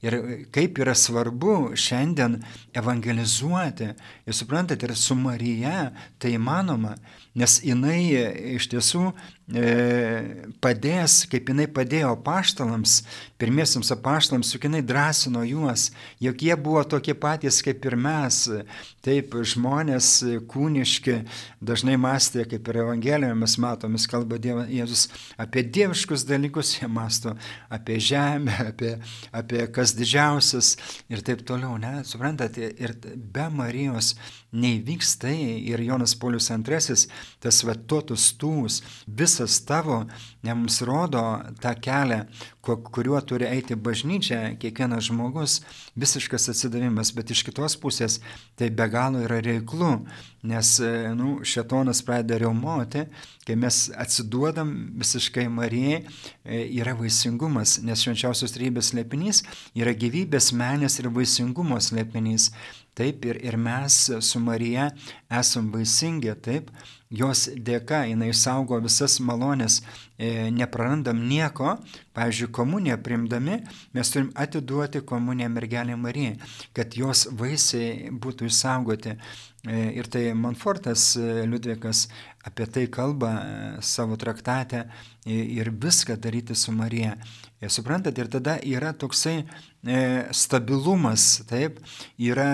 Ir 0.00 0.16
kaip 0.48 0.78
yra 0.80 0.94
svarbu 0.96 1.76
šiandien 1.76 2.38
evangelizuoti. 2.72 3.90
Jūs 4.26 4.42
suprantate, 4.42 4.88
ir 4.88 4.96
su 4.96 5.14
Marija 5.14 5.90
tai 6.18 6.32
įmanoma, 6.38 6.94
nes 7.38 7.60
jinai 7.64 8.00
iš 8.56 8.70
tiesų 8.72 9.10
E, 9.50 10.46
padės, 10.62 11.24
kaip 11.26 11.48
jinai 11.50 11.64
padėjo 11.74 12.12
paštalams, 12.22 13.00
pirmiesiams 13.40 13.88
apaštalams, 13.96 14.52
juk 14.54 14.68
jinai 14.68 14.82
drąsino 14.86 15.42
juos, 15.42 15.88
jog 16.22 16.44
jie 16.46 16.54
buvo 16.54 16.84
tokie 16.86 17.16
patys 17.18 17.58
kaip 17.66 17.82
ir 17.88 17.96
mes. 17.98 18.44
Taip, 19.02 19.34
žmonės 19.50 20.12
kūniški 20.50 21.16
dažnai 21.66 21.96
mąstė, 21.98 22.44
kaip 22.50 22.68
ir 22.70 22.78
Evangelijoje 22.84 23.38
mes 23.40 23.56
matome, 23.64 24.02
kalba 24.12 24.38
Dievas, 24.38 24.68
Jėzus 24.70 25.06
apie 25.40 25.64
dieviškus 25.66 26.26
dalykus, 26.28 26.76
jie 26.78 26.86
masto 26.92 27.34
apie 27.72 27.98
žemę, 27.98 28.54
apie, 28.68 28.92
apie 29.34 29.64
pats 29.72 29.96
didžiausias 29.98 30.76
ir 31.10 31.24
taip 31.26 31.42
toliau, 31.48 31.74
ne, 31.80 32.04
suprantate, 32.06 32.70
ir 32.78 32.94
be 33.00 33.48
Marijos 33.50 34.14
neįvyks 34.52 35.14
tai 35.22 35.36
ir 35.70 35.82
Jonas 35.84 36.14
Paulius 36.18 36.50
II, 36.50 36.96
tas 37.42 37.60
vatotus 37.66 38.30
tūs, 38.40 38.80
visas 39.06 39.60
tavo, 39.66 40.02
ne 40.42 40.54
mums 40.54 40.80
rodo 40.86 41.22
tą 41.62 41.74
kelią, 41.78 42.24
kuriuo 42.60 43.20
turi 43.24 43.48
eiti 43.48 43.76
bažnyčia, 43.76 44.56
kiekvienas 44.60 45.08
žmogus, 45.08 45.60
visiškas 45.98 46.50
atsidavimas, 46.52 47.12
bet 47.16 47.30
iš 47.32 47.44
kitos 47.46 47.76
pusės 47.80 48.18
tai 48.58 48.70
be 48.70 48.86
galo 48.92 49.22
yra 49.24 49.40
reiklu, 49.44 49.92
nes 50.42 50.72
nu, 51.16 51.38
šetonas 51.46 52.02
pradeda 52.04 52.40
reumuoti, 52.44 53.06
kai 53.46 53.56
mes 53.58 53.88
atsiduodam 53.98 54.74
visiškai 55.00 55.48
Marijai, 55.50 56.02
e, 56.44 56.60
yra 56.80 56.94
vaisingumas, 56.98 57.78
nes 57.84 58.04
švenčiausios 58.04 58.54
trybės 58.54 58.92
slėpinys 58.92 59.42
yra 59.78 59.94
gyvybės, 59.96 60.52
menės 60.56 61.00
ir 61.00 61.10
vaisingumo 61.14 61.80
slėpinys. 61.82 62.50
Taip 63.00 63.24
ir, 63.24 63.38
ir 63.40 63.56
mes 63.56 63.94
su 64.20 64.40
Marija 64.44 64.90
esam 65.40 65.70
vaisingi, 65.72 66.34
taip, 66.44 66.68
jos 67.10 67.46
dėka 67.56 68.02
jinai 68.10 68.34
saugo 68.36 68.76
visas 68.84 69.14
malonės, 69.24 69.80
e, 70.18 70.50
neprarandam 70.52 71.22
nieko, 71.30 71.78
pavyzdžiui, 72.12 72.50
komuniją 72.58 72.98
primdami, 73.00 73.62
mes 73.96 74.12
turim 74.12 74.28
atiduoti 74.44 75.00
komuniją 75.12 75.48
mergelė 75.54 75.96
Marijai, 75.96 76.36
kad 76.76 76.92
jos 77.00 77.30
vaisiai 77.40 78.12
būtų 78.12 78.50
išsaugoti. 78.52 79.16
E, 79.64 79.80
ir 79.96 80.12
tai 80.12 80.28
Manfortas 80.36 81.14
e, 81.16 81.46
Liudvikas 81.48 82.06
apie 82.44 82.66
tai 82.66 82.86
kalba 82.86 83.30
e, 83.30 83.82
savo 83.82 84.16
traktate 84.16 84.86
ir 85.26 85.70
viską 85.70 86.16
daryti 86.16 86.54
su 86.54 86.72
Marija. 86.72 87.16
Suprantat, 87.68 88.16
ir 88.16 88.28
tada 88.32 88.56
yra 88.64 88.94
toksai 88.96 89.42
stabilumas, 90.32 91.42
taip, 91.48 91.76
yra 92.16 92.48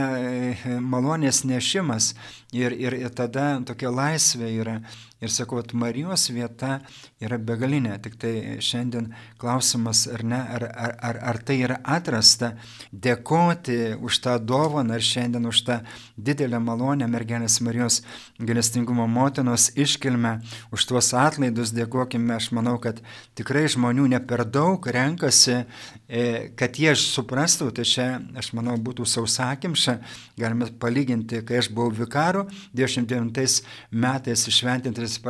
malonės 0.82 1.44
nešimas 1.46 2.14
ir, 2.54 2.74
ir, 2.74 2.94
ir 2.94 3.12
tada 3.14 3.56
tokia 3.66 3.90
laisvė 3.94 4.50
yra. 4.60 4.80
Ir 5.16 5.30
sakau, 5.32 5.62
Marijos 5.72 6.26
vieta 6.28 6.82
yra 7.24 7.38
begalinė. 7.40 7.94
Tik 8.04 8.18
tai 8.20 8.32
šiandien 8.60 9.08
klausimas, 9.40 10.02
ar 10.12 10.22
ne, 10.22 10.36
ar, 10.36 10.66
ar, 10.68 10.92
ar, 11.08 11.18
ar 11.30 11.38
tai 11.40 11.56
yra 11.64 11.78
atrasta, 11.82 12.52
dėkoti 12.92 13.96
už 13.96 14.20
tą 14.26 14.36
dovaną, 14.36 14.98
ar 14.98 15.06
šiandien 15.06 15.48
už 15.48 15.62
tą 15.64 15.78
didelę 16.20 16.60
malonę 16.60 17.08
mergelės 17.08 17.62
Marijos 17.64 18.02
galestingumo 18.36 19.08
motinos 19.08 19.70
iškilmę, 19.76 20.38
už 20.74 20.86
tuos 20.88 21.12
atlaidus 21.16 21.74
dėkojime. 21.76 22.36
Aš 22.36 22.50
manau, 22.56 22.76
kad 22.82 23.00
tikrai 23.38 23.66
žmonių 23.72 24.08
ne 24.12 24.20
per 24.20 24.44
daug 24.44 24.80
renkasi, 24.82 25.62
e, 26.08 26.24
kad 26.58 26.76
jie 26.80 26.94
suprastų, 26.98 27.70
tai 27.76 27.86
čia, 27.88 28.06
aš 28.36 28.52
manau, 28.56 28.76
būtų 28.80 29.06
sausakimša, 29.08 29.98
galime 30.38 30.68
palyginti, 30.80 31.42
kai 31.46 31.60
aš 31.62 31.70
buvau 31.72 31.94
vikaru 31.94 32.46
29 32.76 33.62
metais 33.90 34.46
išventintas 34.50 35.20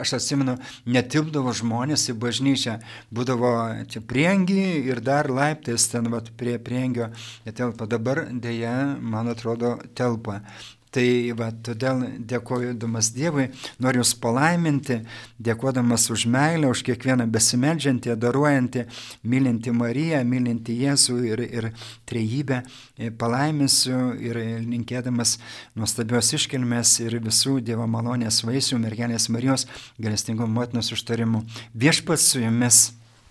aš 0.00 0.14
atsimenu, 0.18 0.56
netilpdavo 0.88 1.52
žmonės 1.56 2.08
į 2.12 2.16
bažnyčią, 2.20 2.76
būdavo 3.14 3.52
čia 3.90 4.02
priengi 4.04 4.86
ir 4.88 5.00
dar 5.04 5.30
laiptais 5.30 5.88
ten 5.92 6.10
vat, 6.12 6.30
prie 6.36 6.58
priengio 6.58 7.10
netelpa. 7.46 7.88
Dabar 7.90 8.26
dėja, 8.30 8.96
man 9.00 9.32
atrodo, 9.32 9.76
telpa. 9.94 10.40
Tai 10.90 11.06
va, 11.38 11.52
todėl 11.54 12.02
dėkojudamas 12.26 13.12
Dievui, 13.14 13.44
noriu 13.78 14.02
Jūs 14.02 14.10
palaiminti, 14.18 14.96
dėkodamas 15.38 16.08
už 16.10 16.24
meilę, 16.26 16.66
už 16.72 16.82
kiekvieną 16.88 17.28
besimeldžiantį, 17.30 18.10
adoruojantį, 18.16 18.84
mylinti 19.22 19.74
Mariją, 19.76 20.24
mylinti 20.26 20.74
Jėzų 20.80 21.18
ir, 21.30 21.44
ir 21.46 21.70
trejybę, 22.10 22.62
e, 22.98 23.12
palaiminsiu 23.14 24.16
ir 24.18 24.40
linkėdamas 24.66 25.36
nuostabios 25.78 26.32
iškilmės 26.40 26.96
ir 27.04 27.20
visų 27.22 27.60
Dievo 27.62 27.86
malonės 27.86 28.42
vaisių, 28.42 28.82
mergelės 28.82 29.30
Marijos, 29.30 29.68
galestingumo 30.02 30.50
motinos 30.58 30.90
užtarimų. 30.96 31.44
Viešpats 31.70 32.32
su 32.32 32.42
Jumis 32.42 32.88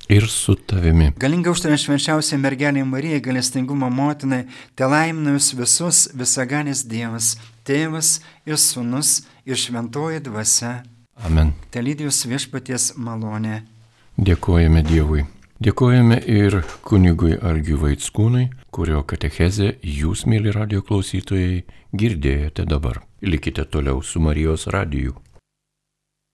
ir 0.09 0.27
su 0.27 0.55
tavimi. 0.55 1.11
Galinga 1.21 1.53
užtarė 1.53 1.77
švenčiausiai 1.79 2.41
mergeliai 2.41 2.85
Marijai, 2.87 3.21
galestingumo 3.23 3.89
motinai, 3.93 4.45
te 4.75 4.87
laimina 4.89 5.35
jūs 5.35 5.53
visus 5.59 6.05
visaganis 6.17 6.83
Dievas, 6.89 7.35
Tėvas 7.63 8.17
ir 8.49 8.57
Sūnus 8.57 9.19
ir 9.45 9.59
Šventoji 9.59 10.23
Dvasia. 10.25 10.79
Amen. 11.25 11.53
Te 11.69 11.83
lydijus 11.85 12.23
viešpaties 12.25 12.93
malonė. 12.97 13.61
Dėkojame 14.17 14.81
Dievui. 14.87 15.27
Dėkojame 15.59 16.21
ir 16.31 16.61
kunigui 16.87 17.35
Argiu 17.35 17.77
Vaitskūnui, 17.81 18.45
kurio 18.71 19.03
katechezę 19.03 19.73
jūs, 19.83 20.23
mėly 20.25 20.53
radio 20.55 20.81
klausytojai, 20.81 21.65
girdėjote 21.91 22.63
dabar. 22.65 23.01
Likite 23.21 23.67
toliau 23.67 23.99
su 24.01 24.23
Marijos 24.23 24.69
radiju. 24.71 25.17